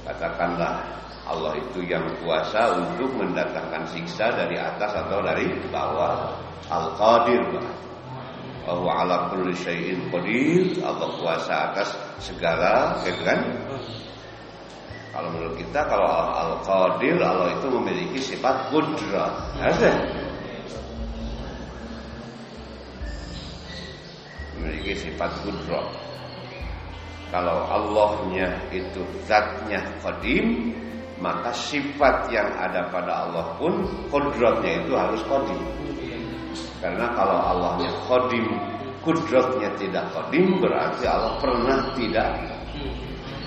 Katakanlah 0.07 0.87
Allah 1.27 1.59
itu 1.59 1.83
yang 1.83 2.07
kuasa 2.23 2.79
untuk 2.79 3.11
mendatangkan 3.19 3.83
siksa 3.91 4.31
dari 4.31 4.55
atas 4.55 4.95
atau 4.95 5.19
dari 5.19 5.51
bawah. 5.75 6.39
Al-Qadir 6.71 7.43
bahwa 8.67 8.91
ala 9.03 9.31
kulli 9.31 9.55
syai'in 9.55 10.11
qadir 10.11 10.83
Allah 10.83 11.11
kuasa 11.23 11.71
atas 11.71 11.95
segala 12.19 12.99
kan 13.23 13.41
kalau 15.15 15.31
menurut 15.33 15.55
kita 15.55 15.87
kalau 15.87 16.11
al-qadir 16.35 17.17
Allah 17.23 17.55
itu 17.57 17.67
memiliki 17.73 18.19
sifat 18.21 18.69
kudrat. 18.69 19.33
Ada? 19.63 19.93
Memiliki 24.59 24.93
sifat 24.99 25.31
kudrat 25.47 26.06
kalau 27.35 27.67
Allahnya 27.67 28.55
itu 28.71 29.03
zatnya 29.27 29.83
qadim 30.01 30.73
maka 31.17 31.49
sifat 31.53 32.29
yang 32.29 32.49
ada 32.61 32.93
pada 32.93 33.27
Allah 33.27 33.57
pun 33.57 33.89
kudratnya 34.13 34.85
itu 34.85 34.93
harus 34.93 35.25
qadim. 35.25 35.61
Karena 36.81 37.07
kalau 37.17 37.39
Allahnya 37.41 37.91
kodim 38.05 38.47
Kudrotnya 39.01 39.71
tidak 39.81 40.07
kodim 40.13 40.61
Berarti 40.61 41.05
Allah 41.09 41.35
pernah 41.41 41.79
tidak 41.97 42.31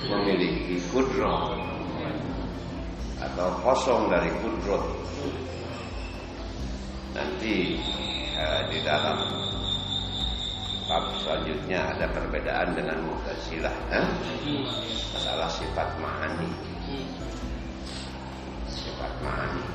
Memiliki 0.09 0.81
kudrot 0.89 1.53
Atau 3.21 3.47
kosong 3.61 4.09
dari 4.09 4.31
kudrot 4.41 4.83
Nanti 7.13 7.77
eh, 8.33 8.61
Di 8.73 8.79
dalam 8.81 9.17
Bab 10.89 11.05
selanjutnya 11.21 11.85
ada 11.93 12.09
perbedaan 12.09 12.73
dengan 12.73 12.97
Mu'tazilah 13.05 13.77
eh? 13.93 14.09
Masalah 15.13 15.45
sifat 15.45 15.85
ma'ani. 16.01 16.49
Sifat 18.65 19.13
ma'ani. 19.21 19.65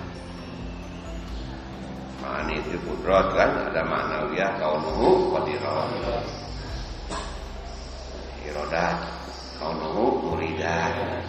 Ma'ani 2.18 2.55
itu 2.66 2.83
kudrat 2.83 3.31
kan? 3.31 3.46
Ada 3.70 3.87
ma'nawiyah 3.87 4.59
kaunuhu 4.59 5.31
qadiran 5.38 5.94
Irodat 8.50 8.98
kaunuhu 9.62 10.18
muridan 10.18 11.22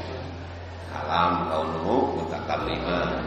Kalam 0.90 1.46
kaunuhu 1.46 2.26
mutakalliman 2.26 3.22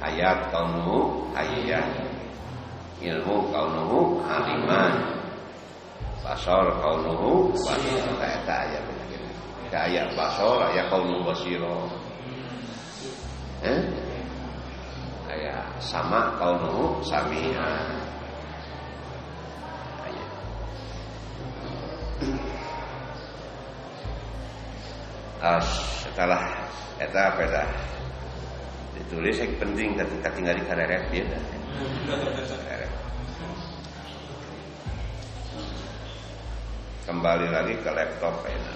Hayat 0.00 0.48
kaunuhu 0.48 1.28
hayyan. 1.36 1.92
Ilmu 3.04 3.52
kaunuhu 3.52 4.24
aliman 4.24 5.19
Basor 6.30 6.70
kaunuhu 6.78 7.50
basir. 7.58 8.06
Kayak 8.22 8.46
ayat 8.46 8.82
Kayak 9.66 9.82
ayat 9.90 10.08
basor 10.14 10.62
ayat 10.62 10.86
kaunuhu 10.86 11.26
basiro 11.26 11.90
Eh? 13.66 13.82
Kayak 15.26 15.66
sama 15.82 16.38
kaunuhu 16.38 17.02
samiha. 17.02 17.98
As, 25.40 25.66
setelah 26.04 26.68
eta 27.00 27.32
apa 27.32 27.64
ditulis 28.92 29.40
yang 29.40 29.56
penting 29.56 29.96
ketika 29.96 30.28
tinggal 30.36 30.52
di 30.52 30.64
kareret 30.68 31.02
dia 31.08 31.24
kembali 37.10 37.46
lagi 37.50 37.74
ke 37.82 37.90
laptop. 37.90 38.46
Itu. 38.46 38.72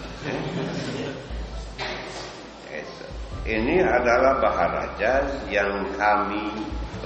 Ini 3.44 3.76
adalah 3.86 4.42
baharaja 4.42 5.22
yang 5.46 5.86
kami 5.94 6.50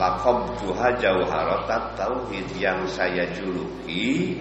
lakob 0.00 0.48
tuha 0.62 0.88
jauharotat 0.96 1.98
tauhid 2.00 2.48
yang 2.56 2.80
saya 2.88 3.28
juluki 3.36 4.40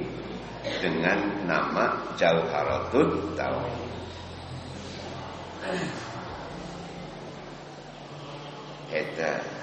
dengan 0.80 1.20
nama 1.44 1.92
jauharotut 2.16 3.36
tauhid. 3.36 3.92
Eta 8.88 9.57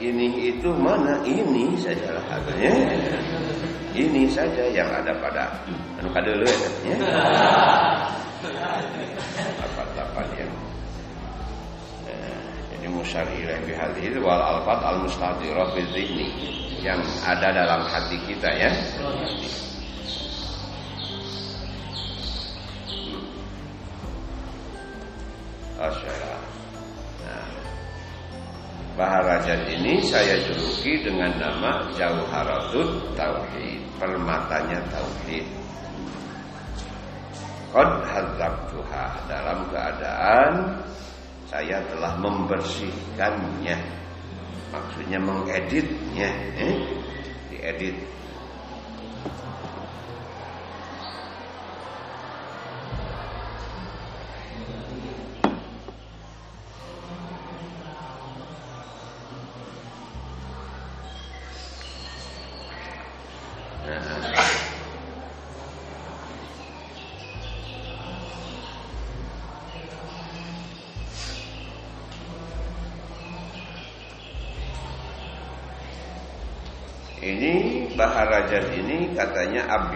ini 0.00 0.56
itu 0.56 0.72
mana? 0.72 1.20
Ini 1.22 1.76
saja 1.76 2.16
lah 2.16 2.24
katanya 2.26 2.72
ini 3.92 4.24
saja 4.32 4.64
yang 4.72 4.88
ada 4.88 5.12
pada. 5.20 5.52
Anu 6.00 6.08
kadele 6.10 6.48
katanya 6.48 6.96
apa-apa 9.60 10.22
yang 10.36 10.52
eh, 12.08 12.40
jadi 12.72 12.86
musyari 12.88 13.34
ilaih 13.44 13.62
bihadhi 13.68 14.16
wal 14.20 14.40
alfat 14.40 14.80
al 14.84 14.98
mustadirah 15.04 15.68
fi 15.76 15.84
yang 16.80 17.00
ada 17.24 17.52
dalam 17.52 17.84
hati 17.84 18.16
kita 18.24 18.48
ya 18.48 18.70
saya 30.06 30.40
juluki 30.48 31.02
dengan 31.04 31.32
nama 31.36 31.84
Jauharatut 31.98 33.12
Tauhid 33.18 33.80
Permatanya 33.98 34.80
Tauhid 34.88 35.46
Qad 37.74 37.90
hadzabtuha 38.08 39.06
Dalam 39.28 39.68
keadaan 39.68 40.52
Saya 41.50 41.82
telah 41.90 42.14
membersihkannya 42.20 43.78
Maksudnya 44.70 45.18
mengeditnya 45.18 46.30
eh? 46.56 46.74
Diedit 47.50 47.98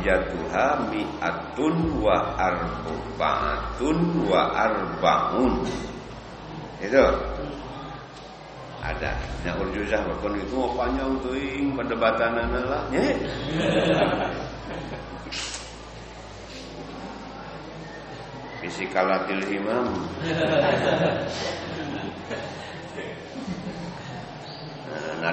abyatuha 0.04 0.92
mi'atun 0.92 2.04
wa 2.04 2.36
arba'atun 2.36 4.28
wa 4.28 4.52
arba'un. 4.52 5.64
Itu. 6.84 7.00
Ada. 8.84 9.16
Nah 9.48 9.56
urjuzah 9.64 10.04
bakon 10.04 10.36
itu 10.36 10.60
mau 10.60 10.76
panjang 10.76 11.08
tuh 11.24 11.32
perdebatan 11.72 12.36
lah. 12.36 12.84
Ya. 12.92 13.00
Fisikalatil 18.60 19.40
imam. 19.56 19.88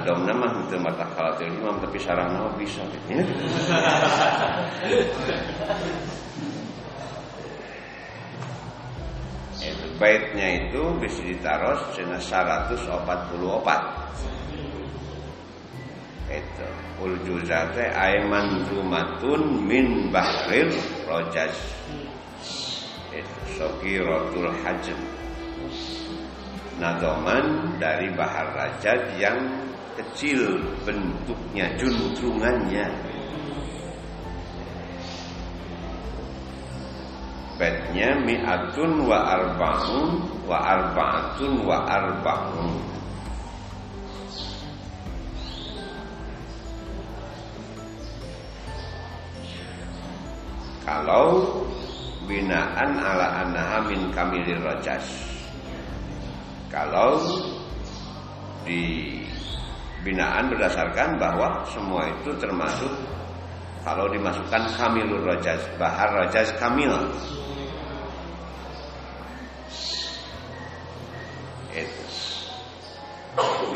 Ngadom 0.02 0.26
nama 0.26 0.50
itu 0.66 0.82
mata 0.82 1.06
kalatil 1.14 1.54
imam 1.62 1.78
tapi 1.78 2.02
sarang 2.02 2.34
nama 2.34 2.50
bisa 2.58 2.82
gitu. 2.90 3.14
Ya. 3.14 3.22
itu 9.62 9.94
baitnya 10.02 10.66
itu 10.66 10.82
bisa 10.98 11.22
ditaruh 11.22 11.78
cina 11.94 12.18
144 12.18 12.82
itu. 16.34 16.66
Ul 16.98 17.14
juzate 17.22 17.94
aiman 17.94 18.66
rumatun 18.74 19.70
min 19.70 20.10
bahril 20.10 20.74
rojaz. 21.06 21.54
Itu. 23.14 23.38
Rotul 24.02 24.50
hajm. 24.66 24.98
Nadoman 26.82 27.78
dari 27.78 28.10
bahar 28.18 28.50
rajad 28.58 29.14
yang 29.22 29.38
kecil 30.02 30.58
bentuknya 30.82 31.70
juntrungannya. 31.78 32.90
Bednya 37.62 38.18
mi'atun 38.26 39.06
wa 39.06 39.20
arba'un 39.38 40.10
wa 40.50 40.58
arba'atun 40.58 41.54
wa 41.62 41.78
arba'un. 41.86 42.70
Kalau 50.82 51.28
binaan 52.26 52.98
ala 52.98 53.46
annaha 53.46 53.86
min 53.86 54.10
kamilir 54.10 54.58
rajas 54.66 55.06
kalau 56.72 57.20
di 58.64 59.20
binaan 60.02 60.50
berdasarkan 60.50 61.22
bahwa 61.22 61.66
semua 61.70 62.10
itu 62.10 62.34
termasuk 62.42 62.90
kalau 63.82 64.06
dimasukkan 64.14 64.62
kamilur 64.78 65.22
rajas 65.26 65.62
bahar 65.78 66.10
rajas 66.14 66.54
kamil. 66.62 66.94
Itu. 71.74 72.02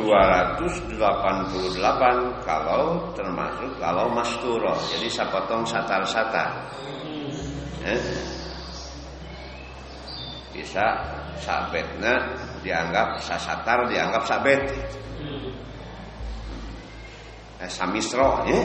288 0.06 1.00
kalau 2.44 3.10
termasuk 3.16 3.72
kalau 3.80 4.06
masturo 4.12 4.76
jadi 4.94 5.08
sapotong 5.10 5.64
satar-satar. 5.66 6.52
Eh? 7.86 8.02
bisa 10.56 10.88
sabetnya 11.44 12.32
dianggap 12.64 13.20
sasatar 13.20 13.92
dianggap 13.92 14.24
sabet 14.24 14.64
eh, 17.66 17.70
samisro 17.70 18.46
ya. 18.46 18.62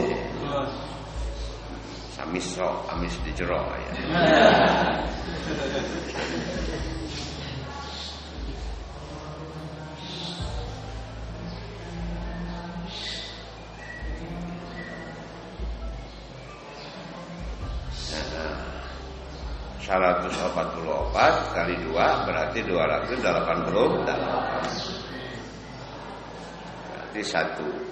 Samisro 2.13 2.85
amis 2.93 3.17
di 3.25 3.33
jero 3.33 3.57
ya. 3.57 3.93
Nah, 4.13 5.11
144 19.91 21.51
kali 21.51 21.75
2 21.83 21.91
berarti 22.23 22.63
288 22.63 23.11
berarti 26.87 27.21
satu 27.27 27.90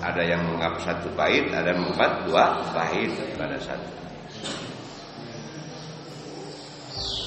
ada 0.00 0.22
yang 0.24 0.40
menganggap 0.48 0.80
satu 0.80 1.12
bait 1.12 1.52
ada 1.52 1.76
yang 1.76 1.84
menganggap 1.84 2.12
dua 2.24 2.44
bait 2.72 3.12
pada 3.36 3.56
satu. 3.60 3.90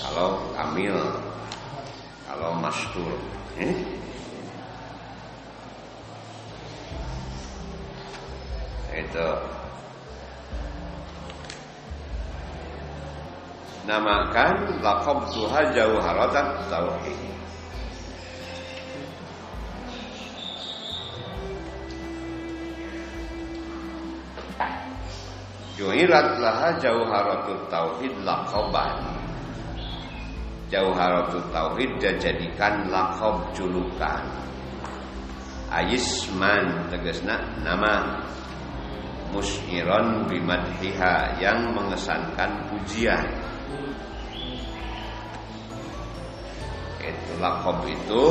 Kalau 0.04 0.41
kamil 0.58 0.97
kalau 2.28 2.51
mastur 2.58 3.18
eh? 3.62 3.74
itu. 8.93 9.30
Namakan 13.84 14.80
laqab 14.80 15.28
tuha 15.36 15.62
jauharatan 15.76 16.47
tauhid 16.72 17.20
Ju'ilat 25.84 26.40
laha 26.40 26.80
jauharatut 26.80 27.68
tauhid 27.68 28.16
laqaban. 28.24 29.04
Jauharatut 30.72 31.44
tauhid 31.52 32.00
dijadikan 32.00 32.88
laqab 32.88 33.52
julukan. 33.52 34.24
Ayisman 35.68 36.88
tegasna 36.88 37.36
nama. 37.68 38.24
Mus'iron 39.36 40.24
bimadhiha 40.32 41.44
yang 41.44 41.76
mengesankan 41.76 42.64
pujian. 42.72 43.28
Itu 47.04 47.34
lakob 47.44 47.84
itu 47.92 48.24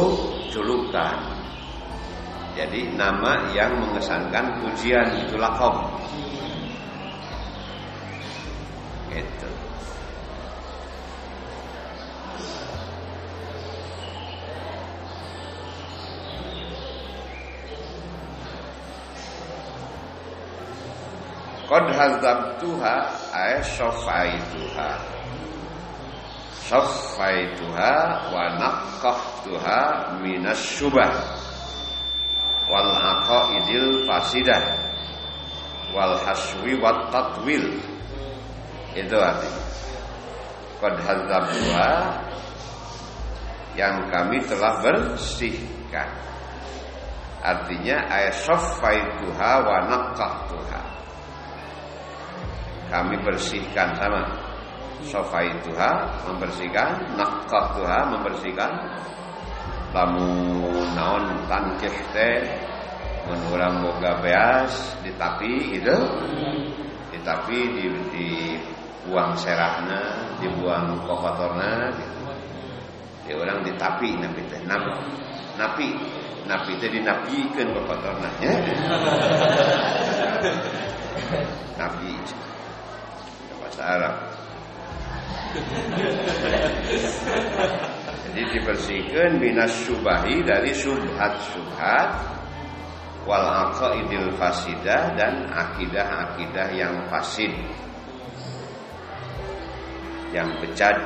julukan. 0.57 1.21
Jadi 2.57 2.97
nama 2.97 3.53
yang 3.53 3.77
mengesankan 3.77 4.57
pujian 4.65 5.21
itu 5.21 5.37
lakob 5.37 6.01
itu 9.13 9.49
Qad 21.73 21.89
hazabtuha 21.89 22.97
ay 23.33 23.65
syafaituha. 23.65 24.93
Syafaituha 26.69 27.97
wa 28.29 28.45
naqqahtuha 28.61 29.81
minas 30.21 30.61
syubah 30.61 31.09
wal 32.69 32.93
aqaidil 32.93 34.05
fasidah. 34.05 34.61
Wal 35.97 36.21
haswi 36.21 36.77
wat 36.77 37.09
tatwil. 37.09 37.81
Itu 38.93 39.17
artinya. 39.17 39.65
Qad 40.77 40.95
hazabtuha 41.09 41.93
yang 43.81 44.13
kami 44.13 44.45
telah 44.45 44.77
bersihkan. 44.85 46.13
Artinya 47.41 48.13
ay 48.13 48.29
syafaituha 48.29 49.53
wa 49.65 49.77
naqqahtuha 49.89 50.92
kami 52.93 53.17
bersihkan 53.25 53.97
sama? 53.97 54.21
Sofa 55.03 55.43
ituha 55.43 55.93
membersihkan 56.29 57.17
nakah 57.17 57.73
tuha 57.75 58.07
membersihkan. 58.13 58.71
Lamun 59.97 60.89
naon 60.93 61.25
tankih 61.49 61.97
teh 62.13 62.39
mun 63.29 63.41
urang 63.53 63.85
boga 63.85 64.21
beas 64.25 64.73
ditapi 65.05 65.79
itu 65.81 65.97
ditapi 67.13 67.59
di, 67.77 67.87
di 68.13 68.29
buang 69.05 69.37
serahna 69.37 70.33
dibuang 70.41 70.97
kokotorna 71.05 71.93
gitu. 71.93 72.21
di 73.27 73.33
orang 73.37 73.61
ditapi 73.65 74.17
napi 74.21 74.43
teh. 74.49 74.61
Nap, 74.65 74.85
napi 75.61 75.89
napi 76.47 76.73
teh 76.79 76.89
dinapikeun 76.93 77.69
kokotorna 77.73 78.29
ya? 78.41 78.53
Napi 81.73 82.13
bahasa 83.73 83.83
Arab. 83.89 84.17
Jadi 88.29 88.43
dibersihkan 88.57 89.31
binas 89.41 89.73
subahi 89.85 90.45
dari 90.45 90.73
subhat-subhat 90.77 92.11
wal 93.29 93.49
aqaidil 93.71 94.33
fasidah 94.37 95.17
dan 95.17 95.49
akidah-akidah 95.53 96.69
yang 96.77 96.95
fasid. 97.09 97.53
Yang 100.33 100.49
bejat. 100.65 101.01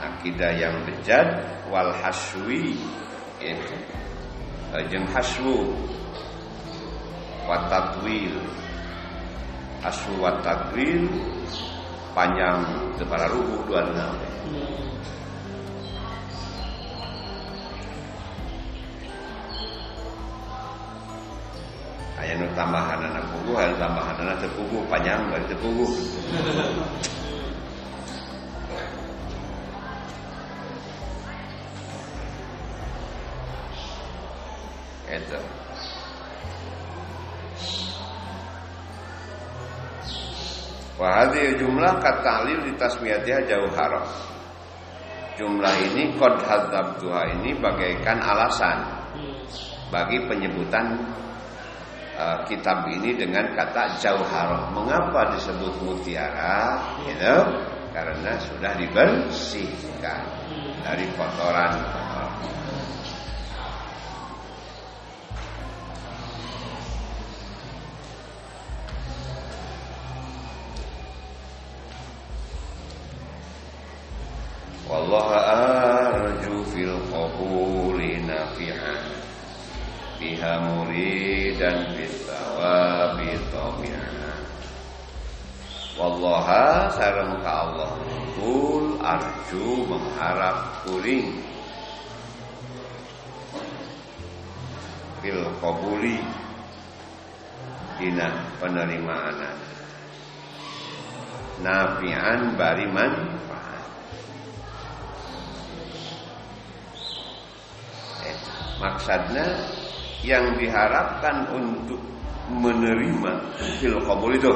Akidah 0.00 0.52
yang 0.58 0.74
bejat 0.86 1.26
wal 1.70 1.94
haswi. 2.02 2.74
Itu 3.38 3.78
jeung 4.90 5.06
haswu. 5.10 5.74
Wa 7.46 7.66
takwil 9.80 11.08
panjang 12.12 12.60
para 13.08 13.26
rubuh 13.32 13.60
dua 13.64 13.80
enam 13.88 14.12
Ayah 22.20 22.36
nu 22.36 22.52
tambahan 22.52 23.00
anak 23.00 23.24
puguh, 23.32 23.56
ayah 23.56 23.80
tambahan 23.80 24.12
anak 24.20 24.44
terpuguh, 24.44 24.84
panjang 24.92 25.24
dari 25.32 25.40
terpuguh. 25.48 25.88
Itu. 35.08 35.39
Wahadi 41.00 41.56
jumlah 41.56 41.96
kata 41.96 42.44
alil 42.44 42.60
di 42.68 42.76
tasmiyatiha 42.76 43.48
jauh 43.48 43.72
haram. 43.72 44.04
jumlah 45.40 45.72
ini 45.88 46.20
kod 46.20 46.44
tuha 47.00 47.22
ini 47.40 47.56
bagaikan 47.56 48.20
alasan 48.20 48.84
bagi 49.88 50.20
penyebutan 50.28 51.00
uh, 52.20 52.44
kitab 52.44 52.84
ini 52.92 53.16
dengan 53.16 53.48
kata 53.56 53.96
jauhar. 53.96 54.68
Mengapa 54.76 55.32
disebut 55.32 55.80
mutiara? 55.80 56.76
Gitu? 57.08 57.36
Karena 57.96 58.36
sudah 58.38 58.76
dibersihkan 58.76 60.22
dari 60.84 61.08
kotoran 61.16 61.74
Wallahu 74.90 75.38
arju 75.38 76.66
fil 76.74 76.98
qabuli 77.14 78.18
nafi'an 78.26 79.06
Biha 80.18 80.52
muridan 80.66 81.94
bisawabi 81.94 83.38
tami'an 83.54 84.16
Wallaha 85.94 86.90
sareng 86.90 87.38
ka 87.38 87.70
Allah 87.70 87.94
Kul 88.34 88.98
arju 88.98 89.86
mengharap 89.86 90.82
kuring 90.82 91.38
Fil 95.22 95.46
qabuli 95.62 96.18
Dina 98.00 98.32
penerimaan. 98.56 99.36
Nafi'an 101.60 102.56
bariman 102.56 103.12
Maksudnya 108.80 109.46
yang 110.24 110.56
diharapkan 110.56 111.48
untuk 111.52 112.00
menerima 112.48 113.32
fil 113.78 114.00
qabul 114.04 114.32
itu. 114.34 114.52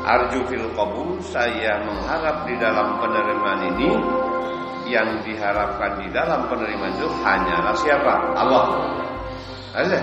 Arju 0.00 0.40
fil 0.50 0.68
qabul 0.74 1.22
saya 1.22 1.80
mengharap 1.86 2.44
di 2.50 2.54
dalam 2.58 2.98
penerimaan 2.98 3.62
ini 3.74 3.90
yang 4.90 5.22
diharapkan 5.22 6.02
di 6.02 6.10
dalam 6.10 6.50
penerimaan 6.50 6.98
itu 6.98 7.08
hanyalah 7.22 7.74
siapa? 7.78 8.14
Allah. 8.34 8.64
Ada. 9.70 10.00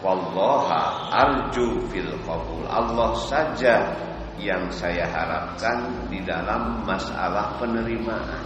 Wallaha 0.00 1.12
arju 1.12 1.84
fil 1.92 2.16
qabul. 2.24 2.64
Allah 2.64 3.12
saja 3.28 3.92
yang 4.40 4.68
saya 4.72 5.04
harapkan 5.08 5.84
di 6.08 6.20
dalam 6.24 6.84
masalah 6.84 7.56
penerimaan. 7.60 8.40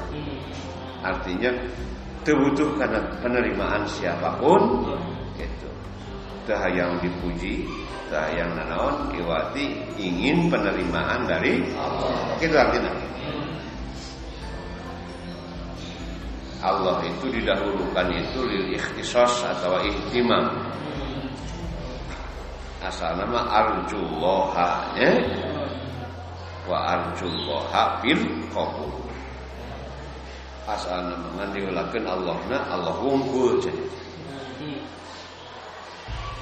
Artinya 1.01 1.51
terbutuh 2.25 2.77
karena 2.77 3.01
penerimaan 3.25 3.89
siapa 3.89 4.37
pun 4.37 4.85
gitu. 5.41 5.69
Tah 6.45 6.69
yang 6.69 7.01
dipuji, 7.01 7.65
tah 8.13 8.29
yang 8.37 8.53
nanaon 8.53 9.13
iwati 9.17 9.81
ingin 9.97 10.53
penerimaan 10.53 11.25
dari 11.25 11.65
Allah. 11.81 12.37
Itu 12.41 12.57
artinya. 12.57 12.93
Allah 16.61 17.01
itu 17.09 17.33
didahulukan 17.33 18.07
itu 18.13 18.41
lil 18.45 18.77
ikhtisos 18.77 19.49
atau 19.49 19.81
ihtimam. 19.81 20.53
Asal 22.85 23.17
nama 23.17 23.49
arjullaha 23.49 24.93
ya. 25.01 25.13
Wa 26.69 27.01
arjullaha 27.01 28.05
bil 28.05 28.21
qabul 28.53 29.00
asal 30.77 31.03
ngan 31.35 31.51
diulakeun 31.51 32.07
Allahna 32.07 32.59
Allah 32.71 32.95
wungkul 33.03 33.59
jadi. 33.59 33.85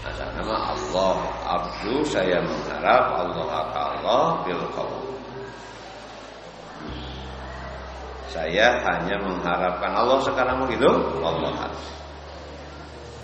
Asal 0.08 0.28
nama 0.36 0.72
Allah 0.72 1.16
abdu 1.44 2.00
saya 2.08 2.40
mengharap 2.40 3.04
Allah 3.24 3.48
Allah 3.72 4.24
bil 4.44 4.62
saya 8.28 8.76
hanya 8.84 9.16
mengharapkan 9.24 9.92
Allah 9.96 10.20
sekarang 10.20 10.68
begitu 10.68 10.88
Allah 11.24 11.72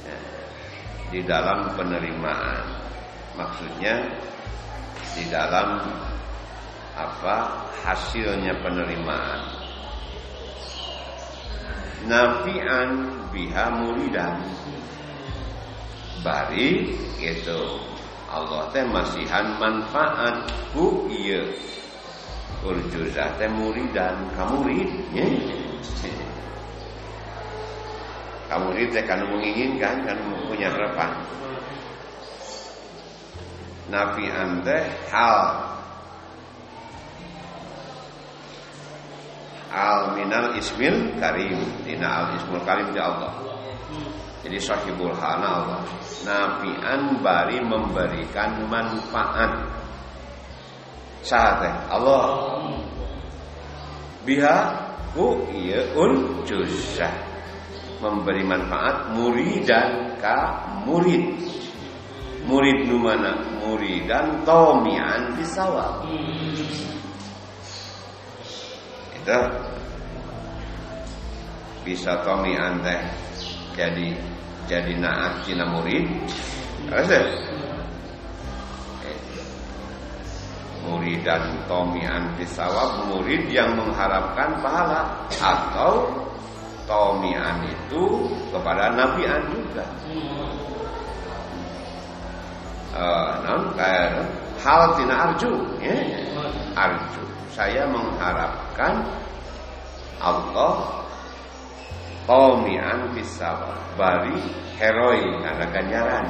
ya. 0.08 0.18
di 1.12 1.20
dalam 1.28 1.68
penerimaan. 1.76 2.64
Maksudnya 3.36 4.00
di 5.14 5.26
dalam 5.28 5.82
apa 6.94 7.66
hasilnya 7.82 8.54
penerimaan 8.62 9.63
nafi'an 12.06 12.90
biha 13.32 13.64
muridan 13.80 14.38
bari 16.24 16.96
gitu. 17.20 17.78
Allah 18.32 18.66
teh 18.72 18.82
masihan 18.88 19.54
manfaat. 19.60 20.48
Ku 20.72 21.06
iya. 21.12 21.44
Urjuzah 22.64 23.36
teh 23.36 23.46
muridan 23.52 24.16
kamu 24.34 24.54
murid 24.64 24.90
ya. 25.12 25.26
Kamu 28.48 28.72
murid 28.72 28.88
teh 28.90 29.04
kan 29.04 29.20
menginginkan 29.28 30.02
kan 30.02 30.16
punya 30.48 30.72
harapan. 30.72 31.12
Nafi'an 33.92 34.64
teh 34.64 34.82
hal 35.12 35.73
al 39.74 40.14
minal 40.14 40.54
ismil 40.54 41.18
karim. 41.18 41.58
Dina 41.82 42.06
al 42.06 42.26
ismul 42.38 42.62
karim 42.62 42.94
di 42.94 43.02
Allah. 43.02 43.34
Jadi 44.46 44.58
sahibul 44.62 45.10
hana 45.18 45.48
Allah. 45.66 45.80
Nafian 46.22 47.18
bari 47.18 47.58
memberikan 47.58 48.70
manfaat. 48.70 49.66
Sahate 51.26 51.90
Allah. 51.90 52.62
Biha 54.22 54.56
ku 55.12 55.42
iya 55.52 55.92
un 55.98 56.44
jusah 56.46 57.12
memberi 57.98 58.44
manfaat 58.46 59.10
muridan 59.16 60.14
ka 60.22 60.70
murid. 60.86 61.40
Murid 62.44 62.84
numana 62.84 63.40
muridan 63.64 64.44
tomian 64.44 65.32
bisawab 65.40 66.04
itu 69.24 69.40
bisa 71.80 72.20
tomi 72.20 72.52
anteh 72.60 73.00
jadi 73.72 74.12
jadi 74.68 74.92
naat 75.00 75.40
cina 75.48 75.64
murid. 75.64 76.04
Murid 80.84 81.24
dan 81.24 81.40
tomi 81.64 82.04
antisawab 82.04 83.08
murid 83.08 83.48
yang 83.48 83.72
mengharapkan 83.72 84.60
pahala. 84.60 85.08
Atau 85.40 86.12
tomian 86.84 87.64
itu 87.64 88.28
kepada 88.52 88.92
nabian 88.92 89.40
juga. 89.48 89.84
Uh, 92.94 93.32
non 93.42 93.74
kayak 93.74 94.22
hal 94.60 94.92
tina 95.00 95.32
arju 95.32 95.50
ya. 95.80 95.96
Arju 96.76 97.33
saya 97.54 97.86
mengharapkan 97.86 99.06
Allah 100.18 101.06
Qawmi'an 102.26 103.14
bisawab 103.14 103.78
Bari 103.94 104.34
heroi 104.74 105.22
karena 105.38 105.66
ganjaran. 105.70 106.26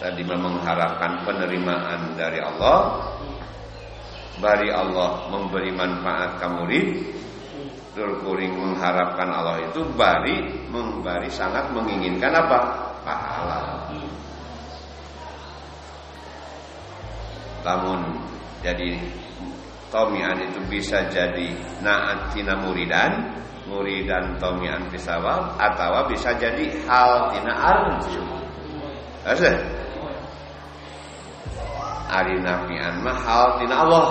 Tadi 0.00 0.22
mengharapkan 0.24 1.24
penerimaan 1.24 2.16
dari 2.16 2.40
Allah. 2.40 3.08
Bari 4.40 4.68
Allah 4.72 5.28
memberi 5.32 5.72
manfaat 5.72 6.40
ke 6.40 6.46
murid. 6.48 6.88
Dulkuring 7.96 8.52
mengharapkan 8.52 9.28
Allah 9.28 9.64
itu 9.64 9.80
Bari 9.96 10.68
memberi 10.68 11.28
sangat 11.32 11.72
menginginkan 11.72 12.32
apa? 12.36 12.58
Pahala 13.00 13.89
Namun 17.60 18.16
jadi 18.64 18.96
tomian 19.90 20.38
itu 20.40 20.60
bisa 20.70 21.04
jadi 21.10 21.50
naat 21.82 22.32
tina 22.32 22.56
muridan, 22.56 23.34
muridan 23.66 24.38
tomian 24.38 24.86
pisawab 24.88 25.58
atau 25.58 26.06
bisa 26.08 26.32
jadi 26.38 26.70
hal 26.86 27.34
tina 27.34 27.52
arju. 27.52 28.22
Asa? 29.26 29.52
Ari 32.10 32.42
nafian 32.42 33.04
mah 33.04 33.18
hal 33.22 33.46
tina 33.60 33.76
Allah. 33.86 34.08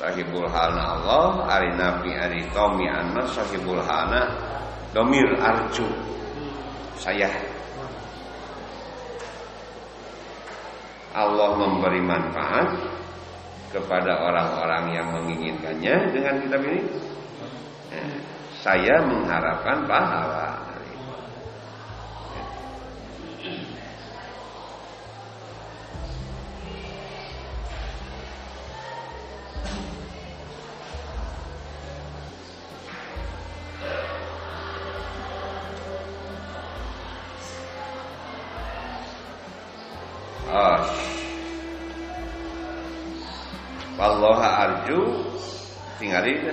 Sahibul 0.00 0.48
halna 0.48 0.96
Allah, 0.96 1.44
ari 1.44 1.76
nafi 1.76 2.16
ari 2.16 2.40
tomian 2.56 3.12
mah 3.12 3.28
sahibul 3.28 3.84
halna 3.84 4.32
domir 4.96 5.28
arju. 5.36 5.84
Saya 6.96 7.28
Allah 11.10 11.58
memberi 11.58 12.02
manfaat 12.02 12.68
kepada 13.70 14.18
orang-orang 14.26 14.84
yang 14.94 15.06
menginginkannya 15.14 15.96
dengan 16.10 16.34
kitab 16.42 16.62
ini. 16.66 16.82
Eh, 17.90 18.14
saya 18.62 19.02
mengharapkan 19.06 19.86
pahala. 19.86 20.49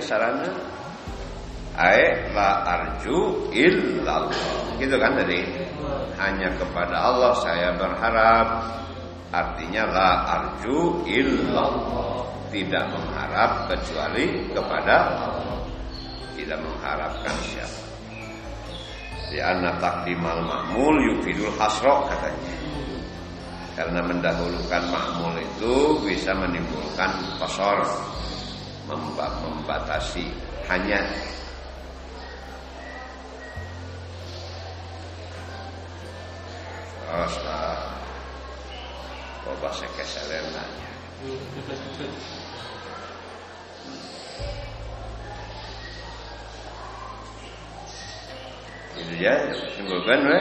Sarana 0.08 0.48
Ae 1.78 2.34
la 2.34 2.66
arju 2.66 3.52
illallah. 3.54 4.74
Gitu 4.82 4.98
kan 4.98 5.14
tadi. 5.14 5.46
Hanya 6.18 6.50
kepada 6.58 6.96
Allah 6.98 7.32
saya 7.38 7.70
berharap. 7.78 8.66
Artinya 9.30 9.86
la 9.86 10.10
arju 10.26 11.06
illallah. 11.06 12.26
Tidak 12.50 12.84
mengharap 12.90 13.70
kecuali 13.70 14.50
kepada 14.50 14.96
Allah. 15.06 15.62
Tidak 16.34 16.58
mengharapkan 16.58 17.34
siapa. 17.46 17.86
Di 19.30 19.38
anak 19.38 19.78
takdimal 19.78 20.42
ma'mul 20.42 20.98
yufidul 21.14 21.54
hasro 21.62 22.10
katanya. 22.10 22.58
Karena 23.78 24.02
mendahulukan 24.02 24.82
makmul 24.90 25.38
itu 25.38 26.02
bisa 26.02 26.34
menimbulkan 26.34 27.14
kosor 27.38 27.86
membatasi 28.88 30.32
hanya 30.64 31.04
Asta 37.08 37.60
Bapak 39.44 39.72
sekeselen 39.76 40.44
nanya 40.52 40.90
Itu 48.98 49.14
ya 49.22 49.34
simpulkan 49.78 50.26
we. 50.26 50.38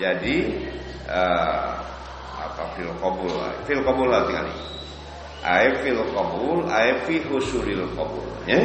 Jadi 0.00 0.36
uh, 1.04 1.76
apa 2.40 2.62
fil 2.72 2.88
qabul 2.96 3.36
fil 3.68 3.84
qabul 3.84 4.08
tinggal 4.08 4.48
Aib 5.40 5.80
qabul 6.12 6.68
aib 6.68 7.08
ya. 8.44 8.60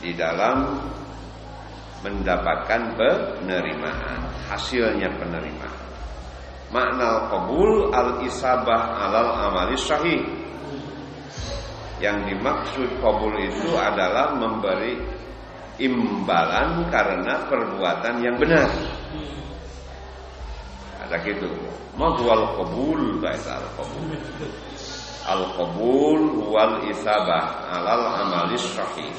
Di 0.00 0.10
dalam 0.16 0.82
mendapatkan 2.02 2.96
penerimaan 2.96 4.18
hasilnya 4.50 5.14
penerimaan. 5.20 5.78
Makna 6.74 7.30
qabul 7.30 7.94
al 7.94 8.22
isabah 8.26 9.06
alal 9.06 9.30
amali 9.50 9.78
sahih. 9.78 10.22
Yang 12.00 12.32
dimaksud 12.32 12.88
qabul 13.04 13.36
itu 13.38 13.76
adalah 13.76 14.32
memberi 14.32 14.96
imbalan 15.78 16.88
karena 16.88 17.44
perbuatan 17.46 18.14
yang 18.24 18.36
benar. 18.40 18.70
Ada 21.04 21.16
gitu. 21.26 21.50
Ma 21.98 22.16
huwal 22.16 22.56
qabul 22.56 23.20
baita 23.20 23.60
al 23.60 23.66
qabul 25.30 25.38
al 25.38 25.44
qabul 25.54 26.22
wal 26.50 26.74
isabah 26.90 27.70
alal 27.70 28.04
amali 28.26 28.58
sahih. 28.58 29.14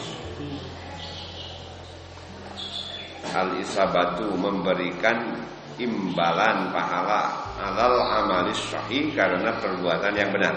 Al 3.32 3.56
isabatu 3.64 4.28
memberikan 4.36 5.40
imbalan 5.80 6.68
pahala 6.76 7.56
alal 7.64 7.96
amali 8.28 8.52
sahih 8.52 9.16
karena 9.16 9.56
perbuatan 9.64 10.14
yang 10.20 10.36
benar. 10.36 10.56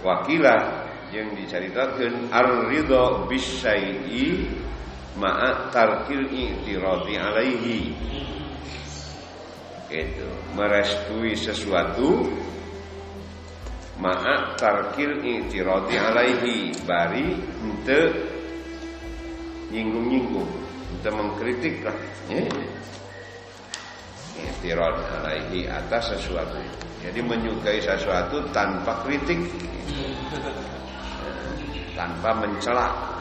Wakilah 0.00 0.88
yang 1.12 1.36
diceritakan 1.36 2.32
ar-ridha 2.32 3.28
bisyai'i 3.28 4.48
ma'a 5.20 5.68
tarkil 5.68 6.32
i'tiradi 6.32 7.14
alaihi. 7.20 7.92
Itu 9.92 10.26
merestui 10.56 11.36
sesuatu 11.38 12.26
ma'a 14.00 14.58
tarkil 14.58 15.22
i'tiradi 15.22 15.94
alaihi. 15.98 16.74
Bari 16.82 17.34
ente 17.36 18.00
nyinggung-nyinggung 19.70 20.50
ente 20.94 21.10
mengkritik 21.10 21.84
lah. 21.86 21.96
Ya. 22.30 22.42
i'tirad 24.34 24.96
alaihi 25.20 25.70
atas 25.70 26.16
sesuatu. 26.18 26.58
Jadi 27.04 27.20
menyukai 27.20 27.78
sesuatu 27.84 28.42
tanpa 28.50 29.04
kritik. 29.04 29.38
Tanpa 31.94 32.34
mencela 32.34 33.13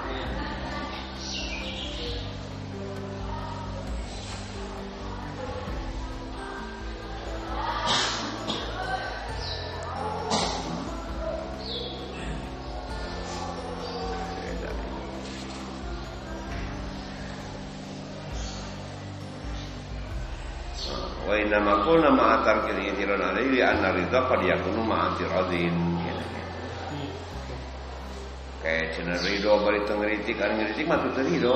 Wa 21.54 21.60
inna 21.62 21.70
ma 21.70 21.86
qulna 21.86 22.10
ma'a 22.10 22.41
tarkil 22.41 22.82
i'tirad 22.82 23.22
alaihi 23.22 23.62
anna 23.62 23.93
ridha 23.93 24.26
qad 24.26 24.41
yakunu 24.41 24.82
ma'a 24.89 25.14
i'tiradin. 25.14 25.78
Kayak 28.66 28.97
cina 28.97 29.14
ridho 29.22 29.62
bari 29.62 29.86
teu 29.86 30.01
ngeritik, 30.01 30.41
ari 30.41 30.54
ngeritik 30.58 30.89
mah 30.89 30.97
cenah 30.97 31.30
gitu. 31.30 31.54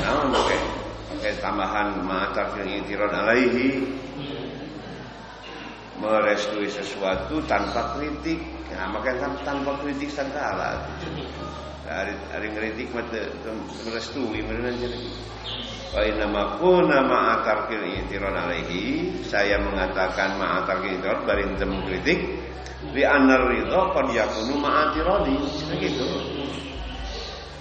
Naon 0.00 0.32
oke. 0.32 0.56
Oke 1.12 1.30
tambahan 1.44 2.00
ma'a 2.08 2.32
tarkil 2.32 2.64
i'tirad 2.64 3.12
alaihi 3.12 3.84
merestui 6.00 6.72
sesuatu 6.72 7.44
tanpa 7.44 8.00
kritik. 8.00 8.40
Nah, 8.72 8.88
makanya 8.96 9.36
tanpa 9.44 9.76
kritik 9.84 10.08
sangkala. 10.08 10.88
Ari 11.84 12.16
ari 12.32 12.48
ngeritik 12.48 12.96
mah 12.96 13.04
teu 13.12 13.52
merestui 13.84 14.40
meureun 14.40 14.72
jadi. 14.80 15.28
Wa 15.88 16.04
inna 16.04 16.28
ma 16.28 16.60
kuna 16.60 17.00
ma'atarkil 17.00 17.80
i'tiran 17.80 18.36
alaihi 18.36 19.24
Saya 19.24 19.56
mengatakan 19.60 20.36
ma'atarkil 20.36 21.00
i'tiran 21.00 21.24
Bari 21.24 21.42
ente 21.48 21.64
mengkritik. 21.64 22.20
Di 22.92 23.02
anar 23.04 23.48
ridho 23.48 23.96
Qad 23.96 24.06
yakunu 24.12 24.54
ma'atirodi 24.60 25.36
Gitu 25.80 26.08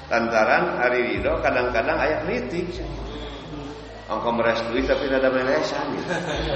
Lantaran 0.07 0.79
hari 0.79 1.15
ridho 1.15 1.39
kadang-kadang 1.39 1.97
ayat 1.99 2.19
kritik. 2.27 2.67
Engkau 4.07 4.31
merestui 4.31 4.87
tapi 4.87 5.11
ada 5.11 5.27
melesan. 5.27 5.83
Gitu. 5.99 6.11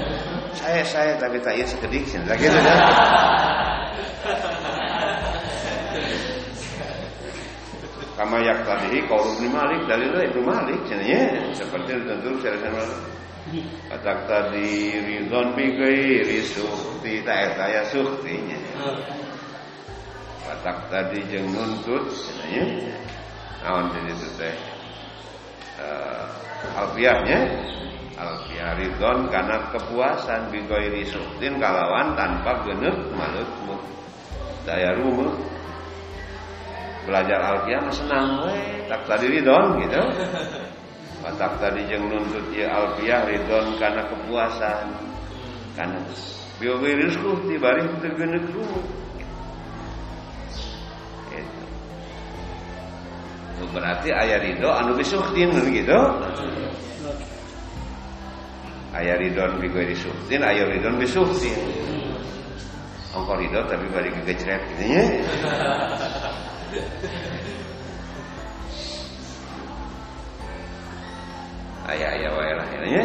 Saya 0.60 0.84
saya 0.84 1.16
tapi 1.16 1.40
tak 1.40 1.56
iya 1.56 1.64
sekedik 1.64 2.04
gitu 2.04 2.58
kan 2.60 2.76
kama 8.22 8.38
yak 8.46 8.62
tadihi 8.62 9.02
qaul 9.10 9.34
Ibnu 9.34 9.50
Malik 9.50 9.82
dalilnya 9.90 10.30
Ibnu 10.30 10.42
Malik 10.46 10.78
cenanya 10.86 11.42
seperti 11.58 11.98
tentu 12.06 12.38
saya 12.38 12.54
Katak 13.90 14.30
tadi 14.30 14.94
ridon 15.02 15.58
bi 15.58 15.74
ghairi 15.74 16.38
suhti 16.46 17.26
ta 17.26 17.34
eta 17.50 17.66
ya 17.66 17.82
suhtinya. 17.90 18.54
Katak 20.46 20.78
tadi 20.86 21.18
jeung 21.26 21.50
nuntut 21.50 22.06
cenanya. 22.14 22.94
Naon 23.66 23.90
jadi 23.90 24.14
itu 24.14 24.28
teh? 24.38 24.54
Uh, 25.82 26.24
alfiahnya 26.78 27.38
alfiah 28.14 28.78
ridon 28.78 29.26
karena 29.34 29.66
kepuasan 29.74 30.46
bi 30.54 30.62
ghairi 30.70 31.02
suhtin 31.10 31.58
kalawan 31.58 32.14
tanpa 32.14 32.62
geneuk 32.62 33.10
malut 33.18 33.50
daya 34.62 34.94
rumah 35.02 35.34
belajar 37.04 37.38
alfiah 37.40 37.80
mah 37.82 37.94
senang 37.94 38.26
we 38.46 38.86
tak 38.86 39.02
tadi 39.06 39.26
ridon 39.30 39.78
gitu. 39.82 40.02
Tak 41.22 41.52
tadi 41.62 41.86
jeung 41.86 42.10
nuntut 42.10 42.46
ieu 42.50 42.66
alfiah 42.66 43.22
ridon 43.26 43.78
karena 43.78 44.02
kepuasan. 44.10 44.86
Karena 45.78 45.98
bio 46.60 46.78
rizku 46.78 47.48
ti 47.48 47.56
bari 47.58 47.82
teu 47.98 48.12
geuneuk 48.12 48.46
rumu 48.54 49.02
itu 53.62 53.70
berarti 53.70 54.10
aya 54.10 54.42
ridho 54.42 54.66
anu 54.66 54.98
bisuhdin 54.98 55.54
gitu 55.70 55.98
Ayah 58.92 59.16
ridon 59.16 59.56
bi 59.56 59.72
ghairi 59.72 59.96
suhtin, 59.96 60.44
ayah 60.44 60.68
ridon 60.68 61.00
bi 61.00 61.08
suhtin. 61.08 61.56
Ongko 63.16 63.40
ridho 63.40 63.64
tapi 63.64 63.88
balik 63.88 64.12
kegecret 64.20 64.60
gitu 64.68 64.84
ya. 64.84 65.04
Ayah-ayah 71.92 72.32
wae 72.32 72.52
lah 72.56 72.68
ya. 72.88 73.04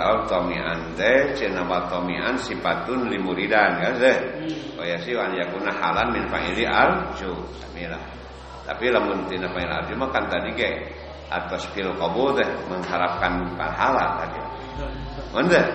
Misal 0.00 0.24
tomian 0.32 0.96
teh 0.96 1.36
cenah 1.36 1.92
tomian 1.92 2.32
sifatun 2.40 3.12
limuridan 3.12 3.84
kan 3.84 3.92
teh. 4.00 4.16
Oh 4.80 4.84
ya 4.88 4.96
sih 5.04 5.12
wan 5.12 5.36
yakuna 5.36 5.68
halan 5.76 6.08
min 6.16 6.24
fa'ili 6.32 6.64
arju. 6.64 7.36
Samilah. 7.60 8.00
Tapi 8.64 8.88
lamun 8.88 9.28
tina 9.28 9.52
fa'il 9.52 9.68
arju 9.68 9.92
mah 10.00 10.08
kan 10.08 10.24
tadi 10.32 10.56
ke 10.56 10.88
atas 11.28 11.68
fil 11.76 11.92
qabul 12.00 12.32
teh 12.32 12.48
mengharapkan 12.72 13.44
pahala 13.60 14.24
tadi. 14.24 14.40
Mana? 15.36 15.68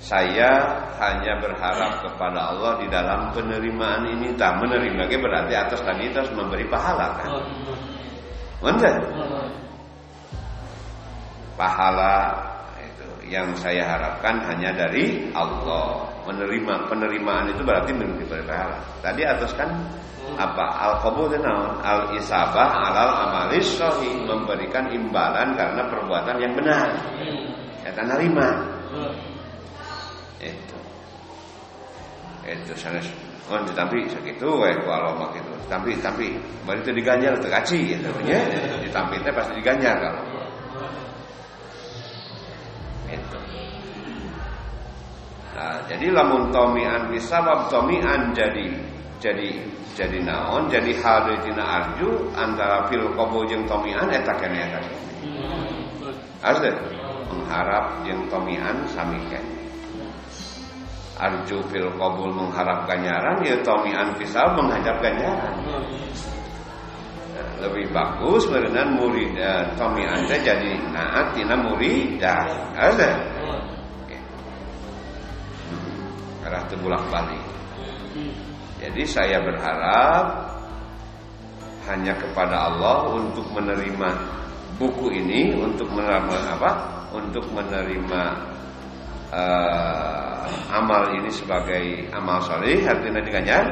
Saya 0.00 0.80
hanya 0.96 1.44
berharap 1.44 2.00
kepada 2.08 2.56
Allah 2.56 2.80
di 2.80 2.88
dalam 2.88 3.36
penerimaan 3.36 4.16
ini 4.16 4.32
tak 4.40 4.56
menerima 4.64 5.12
berarti 5.12 5.52
atas 5.60 5.84
tadi 5.84 6.08
itu 6.08 6.24
harus 6.24 6.32
memberi 6.32 6.64
pahala 6.72 7.20
kan. 7.20 7.36
Mana? 8.64 8.90
pahala 11.52 12.16
itu 12.34 12.51
yang 13.32 13.56
saya 13.56 13.88
harapkan 13.88 14.44
hanya 14.44 14.76
dari 14.76 15.32
Allah. 15.32 16.12
Menerima 16.22 16.86
penerimaan 16.86 17.50
itu 17.50 17.66
berarti 17.66 17.90
memberi 17.90 18.22
pahala 18.46 18.78
tadi 19.02 19.26
atas 19.26 19.50
kan 19.58 19.74
apa? 20.38 20.64
Al 20.78 20.94
naon? 21.42 21.82
Al 21.82 22.14
isabah 22.14 22.68
alal 22.88 23.10
amalis 23.26 23.74
sahih 23.74 24.22
memberikan 24.22 24.86
imbalan 24.94 25.58
karena 25.58 25.82
perbuatan 25.90 26.36
yang 26.38 26.54
benar. 26.54 26.94
Ya 27.82 27.90
nerima. 28.06 28.48
Itu. 30.38 30.78
Itu 32.46 32.72
sanes. 32.78 33.10
Oh, 33.50 33.58
tapi 33.74 34.06
segitu 34.06 34.46
wae 34.62 34.72
kalau 34.86 35.18
mak 35.18 35.34
itu. 35.34 35.52
Tapi 35.66 35.98
tapi 35.98 36.38
baru 36.62 36.78
itu 36.80 36.92
diganjar 36.94 37.34
teu 37.42 37.50
kaci 37.50 37.98
gitu 37.98 38.08
nya. 38.22 38.38
Ditampilnya 38.80 39.34
pasti 39.34 39.58
diganjar 39.58 39.98
kalau. 39.98 40.22
Nah, 45.52 45.84
jadi 45.84 46.08
lamun 46.08 46.48
tomian 46.48 47.12
bisabab 47.12 47.68
tomian 47.68 48.32
jadi 48.32 48.72
jadi 49.20 49.52
jadi 49.92 50.18
naon 50.24 50.72
jadi 50.72 50.96
hal 51.04 51.28
tina 51.44 51.60
arju 51.60 52.32
antara 52.32 52.88
fil 52.88 53.12
qabul 53.12 53.44
jeung 53.44 53.68
tomian 53.68 54.08
eta 54.08 54.32
kene 54.40 54.64
eta 54.64 54.80
Asli 56.42 56.72
mengharap 57.28 58.00
jeung 58.08 58.24
tomian 58.32 58.80
sami 58.96 59.20
kene. 59.28 59.52
Arju 61.20 61.60
fil 61.68 61.92
qabul 62.00 62.32
mengharap 62.32 62.88
ganjaran 62.88 63.44
ya 63.44 63.54
tomian 63.60 64.08
fisal 64.16 64.56
menghadap 64.56 65.04
ganjaran. 65.04 65.54
Nah, 67.32 67.48
lebih 67.68 67.92
bagus 67.92 68.48
merenang 68.48 68.96
murid 68.96 69.36
Tommy 69.76 70.04
Anda 70.04 70.36
jadi 70.40 70.80
naat 70.92 71.36
tina 71.36 71.56
muridah. 71.60 72.72
Ada 72.76 73.31
arah 76.46 76.62
terbulak 76.66 77.02
balik 77.10 77.42
jadi 78.82 79.02
saya 79.06 79.38
berharap 79.40 80.52
hanya 81.86 82.18
kepada 82.18 82.70
Allah 82.70 83.14
untuk 83.14 83.46
menerima 83.54 84.08
buku 84.74 85.14
ini 85.22 85.54
untuk 85.54 85.86
menerima 85.94 86.58
apa? 86.58 86.70
Untuk 87.14 87.46
menerima 87.54 88.22
uh, 89.30 90.44
amal 90.74 91.14
ini 91.14 91.30
sebagai 91.30 92.10
amal 92.10 92.42
soleh. 92.42 92.82
Artinya 92.82 93.22
diganjar 93.22 93.64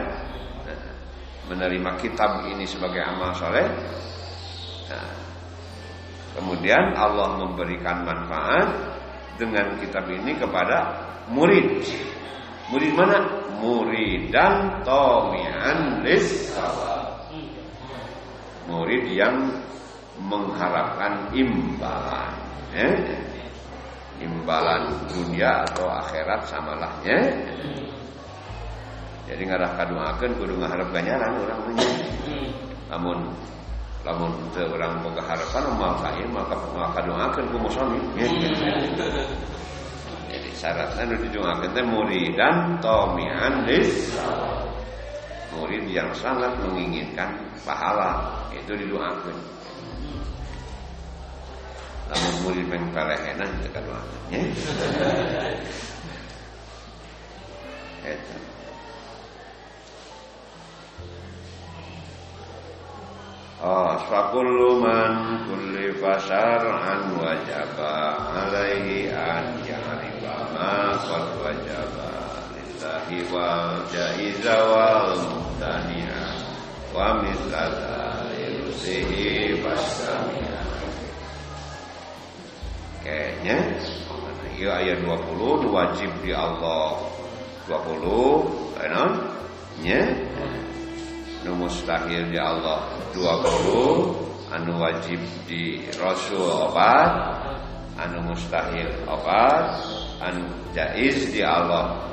menerima 1.50 1.90
kitab 1.98 2.46
ini 2.46 2.62
sebagai 2.62 3.02
amal 3.02 3.34
soleh. 3.34 3.66
Nah, 4.86 5.10
kemudian 6.38 6.94
Allah 6.94 7.34
memberikan 7.34 8.06
manfaat 8.06 8.68
dengan 9.34 9.74
kitab 9.82 10.06
ini 10.06 10.38
kepada 10.38 10.94
murid 11.34 11.82
murid 12.70 12.92
mana? 12.94 13.18
Murid 13.60 14.32
dan 14.32 14.80
tomian 14.86 16.00
lis 16.00 16.48
murid 18.70 19.04
yang 19.10 19.50
mengharapkan 20.22 21.26
imbalan 21.34 22.32
eh? 22.72 22.94
imbalan 24.22 24.94
dunia 25.10 25.66
atau 25.66 25.90
akhirat 25.90 26.46
samalahnya 26.46 27.18
jadi 29.26 29.42
ngarah 29.46 29.70
kaduakeun 29.74 30.32
kudu 30.38 30.54
ngaharep 30.60 30.88
ganjaran 30.94 31.32
urang 31.40 31.60
mah 31.66 31.92
lamun 32.90 33.18
lamun 34.06 34.32
teu 34.54 34.66
urang 34.70 35.02
boga 35.02 35.22
harapan 35.24 35.64
moal 35.76 35.94
kain 36.04 36.28
maka 36.30 36.56
kaduakeun 36.94 37.46
ku 37.50 37.58
musoni 37.58 38.00
jadi 38.14 38.48
syaratnya 40.60 41.08
nu 41.08 41.16
didoakeun 41.24 41.72
teh 41.72 41.84
muridan 41.88 42.76
tomian 42.84 43.64
lis 43.64 44.12
murid 45.56 45.88
yang 45.88 46.12
sangat 46.12 46.52
menginginkan 46.60 47.32
pahala. 47.64 48.28
Itu 48.52 48.76
didoakeun 48.76 49.38
lamun 52.10 52.34
murid 52.44 52.66
meng 52.68 52.84
pelehenan 52.92 53.48
teu 53.64 53.70
kaduakeun 53.72 54.22
nya 54.28 54.40
eta. 58.04 58.36
Fakullu 58.36 58.49
man 64.80 65.44
kulli 65.44 65.92
fasar'an 66.00 67.12
wajaba 67.20 68.16
alaihi 68.32 69.12
an 69.12 69.60
ya'rifa 69.68 70.36
ma 70.56 70.96
wajaba 71.44 72.08
lillahi 72.56 73.20
wal 73.28 73.84
jaiza 73.92 74.56
wal 74.64 75.12
muhtani'a 75.28 76.24
wa 76.96 77.20
mislata 77.20 78.00
Iya 84.60 84.76
ayat 84.76 85.00
20 85.08 85.72
wajib 85.72 86.12
di 86.20 86.36
Allah. 86.36 87.00
20 87.64 88.76
Enak 88.76 89.12
Ya 89.80 90.04
nu 91.44 91.56
mustahil 91.56 92.28
di 92.28 92.36
Allah 92.36 92.84
20 93.16 94.52
anu 94.52 94.72
wajib 94.76 95.20
di 95.48 95.80
Rasul 95.96 96.42
obat 96.42 97.10
anu 97.96 98.28
mustahil 98.28 98.88
obat 99.08 99.80
anu 100.20 100.44
jaiz 100.76 101.32
di 101.32 101.40
Allah. 101.40 102.10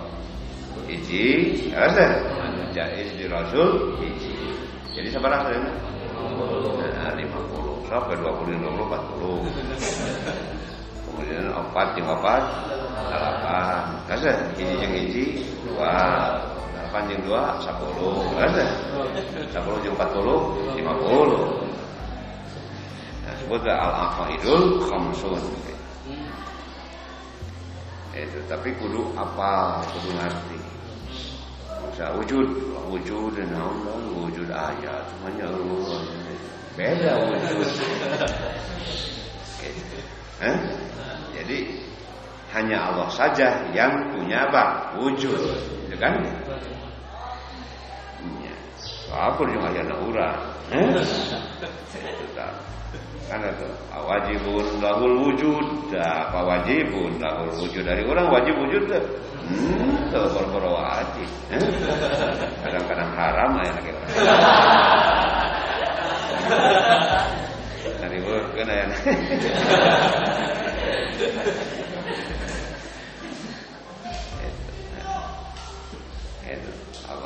Hiji 0.88 1.68
ada 1.76 2.24
anu 2.48 2.72
jaiz 2.72 3.12
di 3.20 3.28
Rasul 3.28 4.00
hiji 4.00 4.32
jadi 4.96 5.12
sabar 5.12 5.44
saya 5.44 5.60
nah 6.96 7.12
50 7.12 7.92
sampai 7.92 8.16
20 8.16 8.56
20 8.56 8.88
40 8.88 9.52
kemudian 11.04 11.46
opat 11.52 11.88
yang 12.00 12.08
opat 12.08 12.44
8 13.12 14.16
ada 14.16 14.32
hiji 14.56 14.76
yang 14.80 14.94
hiji 14.96 15.44
dua 15.68 15.92
panjang 16.90 17.22
dua 17.24 17.60
sepuluh 17.62 18.24
ada 18.38 18.68
sepuluh 19.52 19.78
jam 19.84 19.94
empat 19.96 20.10
puluh 20.16 20.40
lima 20.74 20.94
puluh. 20.98 21.62
Nah 23.24 23.34
sebut 23.44 23.62
al 23.68 23.94
afaidul 24.12 24.82
khamsun. 24.88 25.44
Itu 28.18 28.40
tapi 28.50 28.74
kudu 28.82 29.14
apa 29.14 29.84
kudu 29.94 30.10
ngerti. 30.18 30.60
Bisa 31.94 32.14
wujud 32.18 32.48
wujud 32.90 33.36
dan 33.36 33.52
Allah 33.58 33.98
wujud 34.16 34.48
ayat 34.50 35.04
semuanya 35.12 35.46
Allah 35.52 36.02
beda 36.78 37.12
wujud. 37.26 37.70
Eh? 40.38 40.58
jadi 41.34 41.58
hanya 42.54 42.78
Allah 42.94 43.10
saja 43.10 43.66
yang 43.74 43.90
punya 44.14 44.46
apa 44.46 44.94
wujud 45.02 45.42
kan? 45.98 46.14
Kabur 49.08 49.50
jeung 49.50 49.66
ayana 49.66 49.96
urang 50.04 50.38
eh? 50.70 50.84
kan 53.28 53.44
itu 53.44 53.68
wajibun 53.92 54.68
lahul 54.80 55.16
wujud. 55.28 55.92
Dah 55.92 56.32
apa 56.32 56.40
wajibun 56.48 57.20
lahul 57.20 57.52
wujud? 57.60 57.84
Dari 57.84 58.06
orang 58.08 58.32
wajib 58.32 58.56
wujud 58.56 58.88
tuh 58.88 59.04
hmm, 59.48 60.14
tuh 60.14 60.70
wajib. 60.70 61.30
Eh? 61.52 61.60
kadang-kadang 62.64 63.10
haram 63.18 63.52
ya 63.60 63.72
lagi 63.74 63.90
orang. 63.92 64.12
Dari 67.98 68.18
kan 68.54 68.68
ya 68.70 68.86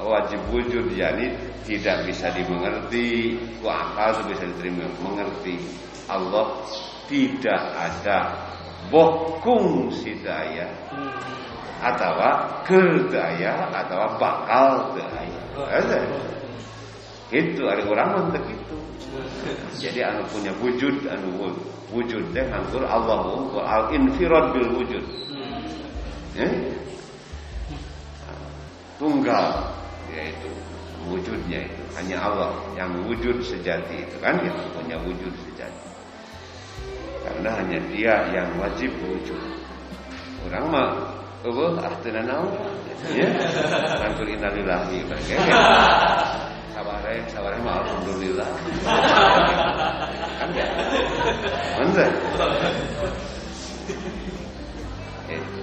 wajib 0.06 0.42
wujud 0.50 0.94
jadi 0.94 1.34
tidak 1.66 2.10
bisa 2.10 2.34
dimengerti 2.34 3.38
ku 3.62 3.68
akal 3.70 4.26
bisa 4.26 4.44
diterima? 4.50 4.86
Mengerti. 5.02 5.58
Allah 6.10 6.66
tidak 7.08 7.62
ada 7.78 8.18
bokung 8.90 9.94
sidaya 9.94 10.68
atau 11.82 12.14
kedaya 12.66 13.70
atau 13.74 14.00
bakal 14.22 14.94
daya. 14.98 15.42
Ada. 15.56 16.00
Itu 17.32 17.64
ada 17.66 17.82
orang 17.88 18.28
untuk 18.28 18.44
itu. 18.46 18.78
Jadi 19.80 20.00
anu 20.04 20.24
punya 20.30 20.52
wujud 20.60 21.08
anu 21.08 21.56
wujud. 21.90 22.24
Deh 22.36 22.48
anggur 22.52 22.84
Allah 22.84 23.24
al 23.66 23.84
infirad 23.96 24.52
bil 24.52 24.70
wujud. 24.78 25.04
Eh? 26.32 26.82
tunggal 29.02 29.74
yaitu 30.16 30.50
wujudnya 31.10 31.66
itu. 31.66 31.84
Hanya 31.98 32.18
Allah 32.22 32.52
yang 32.78 32.92
wujud 33.08 33.42
sejati 33.42 34.06
itu 34.06 34.18
kan 34.22 34.38
yang 34.44 34.56
punya 34.76 34.98
wujud 35.02 35.34
sejati. 35.50 35.88
Karena 37.22 37.50
hanya 37.58 37.80
dia 37.90 38.14
yang 38.34 38.50
wajib 38.62 38.92
wujud. 39.06 39.42
Orang 40.50 40.74
mah 40.74 40.90
eueuh 41.42 41.78
ah 41.82 41.94
teu 42.06 42.14
naon 42.14 42.54
ya 43.18 43.26
angkur 43.98 44.30
innalillahi 44.30 45.02
bagaimana 45.10 45.58
sabare 46.74 47.18
sabare 47.34 47.58
mah 47.66 47.82
alhamdulillah. 47.82 48.50
Kan 50.38 50.50
ya? 50.54 50.66
Mantap 51.82 52.10
itu. 55.30 55.62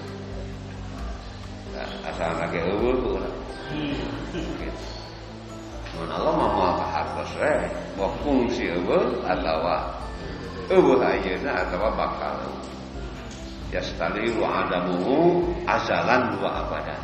Nah, 1.75 2.11
asal 2.11 2.31
lagi. 2.43 2.59
Mun 2.63 3.18
Allah 6.07 6.33
mah 6.39 6.89
hartos 6.95 7.33
we, 7.35 7.55
mau 7.99 8.15
fungsi 8.23 8.71
eueuh 8.71 9.19
atawa 9.27 9.91
eueuh 10.71 11.03
ayeuna 11.03 11.67
atawa 11.67 11.91
bakal. 11.99 12.39
Yastaliru 13.75 14.47
adamuhu 14.47 15.45
azalan 15.67 16.39
wa 16.39 16.63
abadan. 16.63 17.03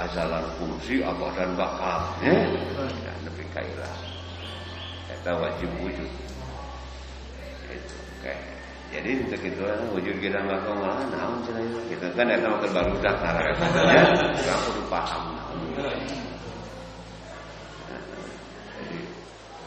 Azalan 0.00 0.42
fungsi 0.56 1.04
abadan 1.04 1.52
bakal. 1.52 2.00
Ya, 2.24 2.48
ya 2.80 3.12
nepi 3.28 3.44
ka 3.52 3.60
Eta 5.12 5.36
wajib 5.36 5.70
wujud. 5.84 6.10
Itu 7.68 7.96
kayak 8.24 8.52
jadi 8.92 9.24
untuk 9.24 9.40
itu 9.40 9.64
wujud 9.96 10.16
kita 10.20 10.36
nggak 10.44 10.68
kau 10.68 10.76
malah 10.76 11.00
naon 11.08 11.40
kita 11.88 12.12
kan 12.12 12.28
eta 12.28 12.44
mah 12.44 12.60
baru 12.60 12.92
dah 13.00 13.14
ngarang 13.24 13.56
ya 13.88 14.04
nggak 14.36 14.58
perlu 14.68 14.82
paham 14.92 15.22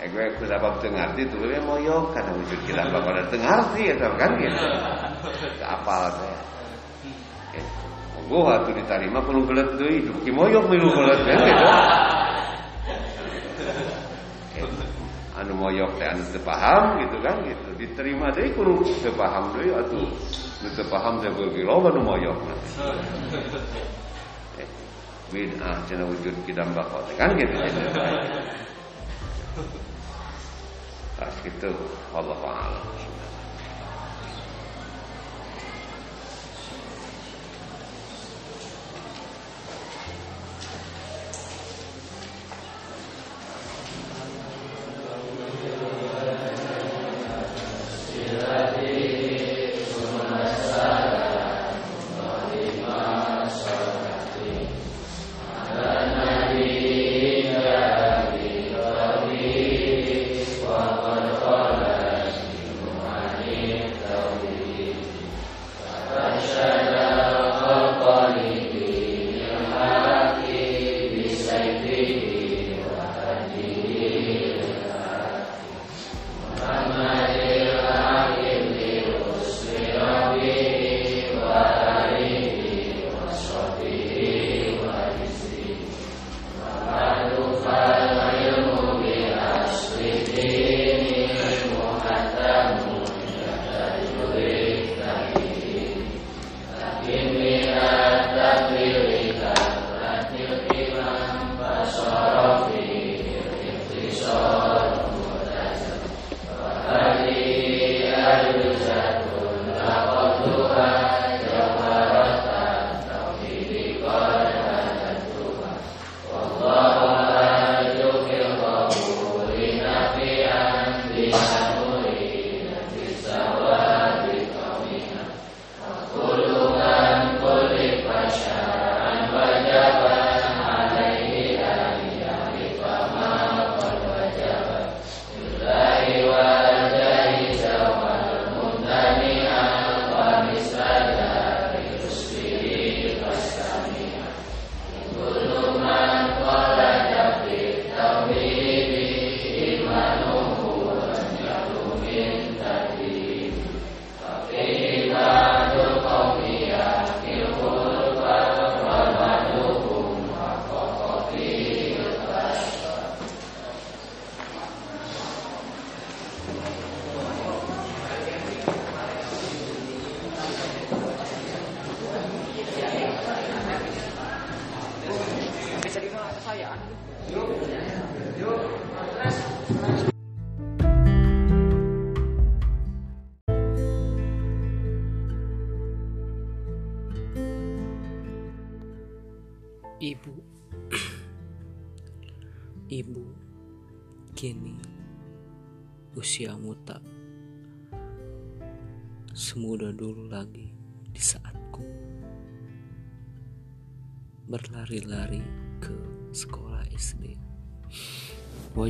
Eh 0.03 0.04
gue 0.15 0.31
ku 0.39 0.47
sabab 0.47 0.79
teu 0.79 0.87
ngarti 0.95 1.27
tuh 1.27 1.43
we 1.43 1.59
moyok 1.59 2.15
karena 2.15 2.31
wujud 2.39 2.59
kita 2.63 2.87
bakal 2.87 3.19
teu 3.27 3.35
ngarti 3.35 3.91
eta 3.91 4.07
kan 4.15 4.31
gitu. 4.39 4.63
Apal 5.59 6.07
teh. 6.23 6.39
Gue 8.25 8.41
waktu 8.41 8.73
diterima 8.79 9.19
perlu 9.21 9.43
belet 9.43 9.75
deui, 9.75 10.07
duki 10.07 10.31
moyok 10.31 10.71
milu 10.71 10.87
belet 10.87 11.19
kan 11.27 11.39
gitu. 11.43 11.65
Anu 15.35 15.51
moyok 15.59 15.99
teh 15.99 16.07
anu 16.07 16.23
teu 16.31 16.39
paham 16.47 17.03
gitu 17.03 17.19
kan 17.19 17.35
gitu. 17.43 17.69
Diterima 17.75 18.31
deui 18.31 18.55
kudu 18.55 18.87
teu 19.03 19.11
paham 19.19 19.51
deui 19.51 19.75
atuh. 19.75 20.07
Nu 20.63 20.67
teu 20.79 20.87
paham 20.87 21.19
teh 21.19 21.27
beuki 21.35 21.59
loba 21.59 21.91
nu 21.91 21.99
moyok 22.07 22.39
mah. 22.39 22.59
Bid'ah 25.35 25.83
cenah 25.91 26.07
wujud 26.07 26.31
kidam 26.47 26.71
bakal 26.71 27.03
kan 27.19 27.35
gitu. 27.35 27.59
Pas 31.15 31.31
gitu 31.43 31.71
Allah 32.11 32.35
a'lam. 32.43 33.14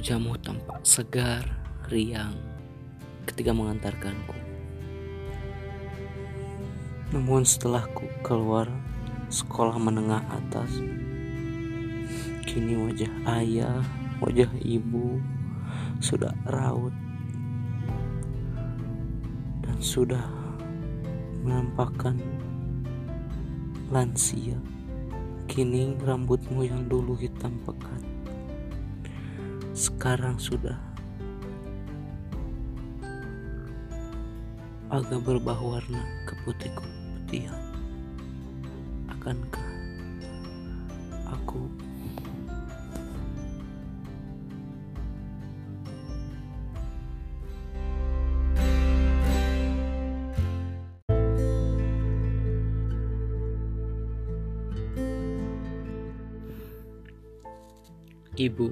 Wajahmu 0.06 0.38
tampak 0.38 0.86
segar, 0.86 1.42
riang 1.90 2.38
ketika 3.26 3.50
mengantarkanku. 3.50 4.38
Namun 7.10 7.42
setelah 7.42 7.90
ku 7.90 8.06
keluar 8.22 8.70
sekolah 9.34 9.82
menengah 9.82 10.22
atas, 10.30 10.78
kini 12.46 12.78
wajah 12.86 13.10
ayah, 13.42 13.82
wajah 14.22 14.46
ibu 14.62 15.18
sudah 15.98 16.38
raut 16.54 16.94
dan 19.66 19.78
sudah 19.82 20.30
menampakkan 21.42 22.22
lansia. 23.90 24.62
Kini 25.50 25.98
rambutmu 25.98 26.62
yang 26.62 26.86
dulu 26.86 27.18
hitam 27.18 27.58
pekat 27.66 28.15
sekarang 29.76 30.40
sudah 30.40 30.80
agak 34.88 35.20
berubah 35.28 35.60
warna 35.60 36.00
keputih-keputihan. 36.32 37.60
Akankah 39.12 39.68
aku 41.28 41.68
Ibu, 58.36 58.68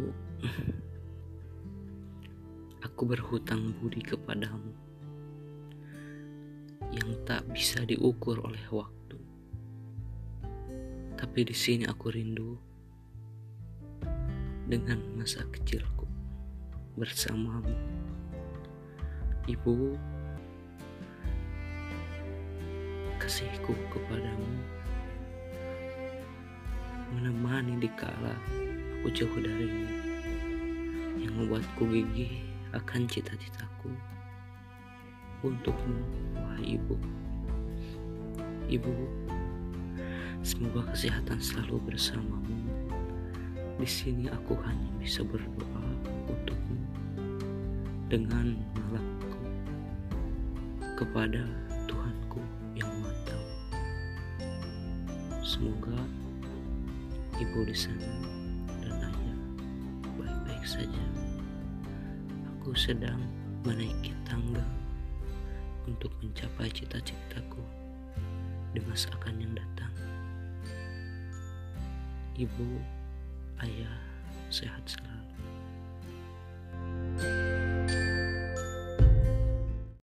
aku 3.03 3.19
berhutang 3.19 3.75
budi 3.83 3.99
kepadamu 3.99 4.71
yang 6.95 7.19
tak 7.27 7.43
bisa 7.51 7.83
diukur 7.83 8.39
oleh 8.39 8.63
waktu. 8.71 9.19
Tapi 11.19 11.39
di 11.43 11.51
sini 11.51 11.83
aku 11.83 12.15
rindu 12.15 12.55
dengan 14.71 15.03
masa 15.19 15.43
kecilku 15.51 16.07
bersamamu. 16.95 17.75
Ibu, 19.51 19.99
kasihku 23.19 23.75
kepadamu 23.91 24.51
menemani 27.11 27.83
di 27.83 27.91
kala 27.99 28.31
aku 28.95 29.11
jauh 29.11 29.43
darimu 29.43 29.91
yang 31.19 31.35
membuatku 31.35 31.83
gigih 31.91 32.52
akan 32.73 33.05
cita-citaku 33.05 33.93
untukmu 35.45 36.01
wahai 36.33 36.75
ibu 36.75 36.95
ibu 38.69 38.93
semoga 40.41 40.89
kesehatan 40.91 41.37
selalu 41.37 41.79
bersamamu 41.87 42.57
di 43.77 43.87
sini 43.89 44.29
aku 44.29 44.57
hanya 44.65 44.89
bisa 44.97 45.21
berdoa 45.25 45.85
untukmu 46.29 46.77
dengan 48.11 48.57
menolakku 48.73 49.39
kepada 50.99 51.41
Tuhanku 51.89 52.41
yang 52.77 52.93
Maha 53.01 53.17
Tahu. 53.25 53.49
Semoga 55.41 55.97
ibu 57.41 57.59
di 57.65 57.75
sana 57.75 58.33
saja. 60.73 61.22
Aku 62.63 62.79
sedang 62.79 63.19
menaiki 63.67 64.15
tangga 64.23 64.63
untuk 65.83 66.15
mencapai 66.23 66.71
cita-citaku 66.71 67.59
di 68.71 68.79
masa 68.87 69.11
akan 69.19 69.35
yang 69.35 69.51
datang. 69.51 69.91
Ibu, 72.39 72.79
ayah, 73.67 73.99
sehat 74.47 74.79
selalu. 74.87 75.12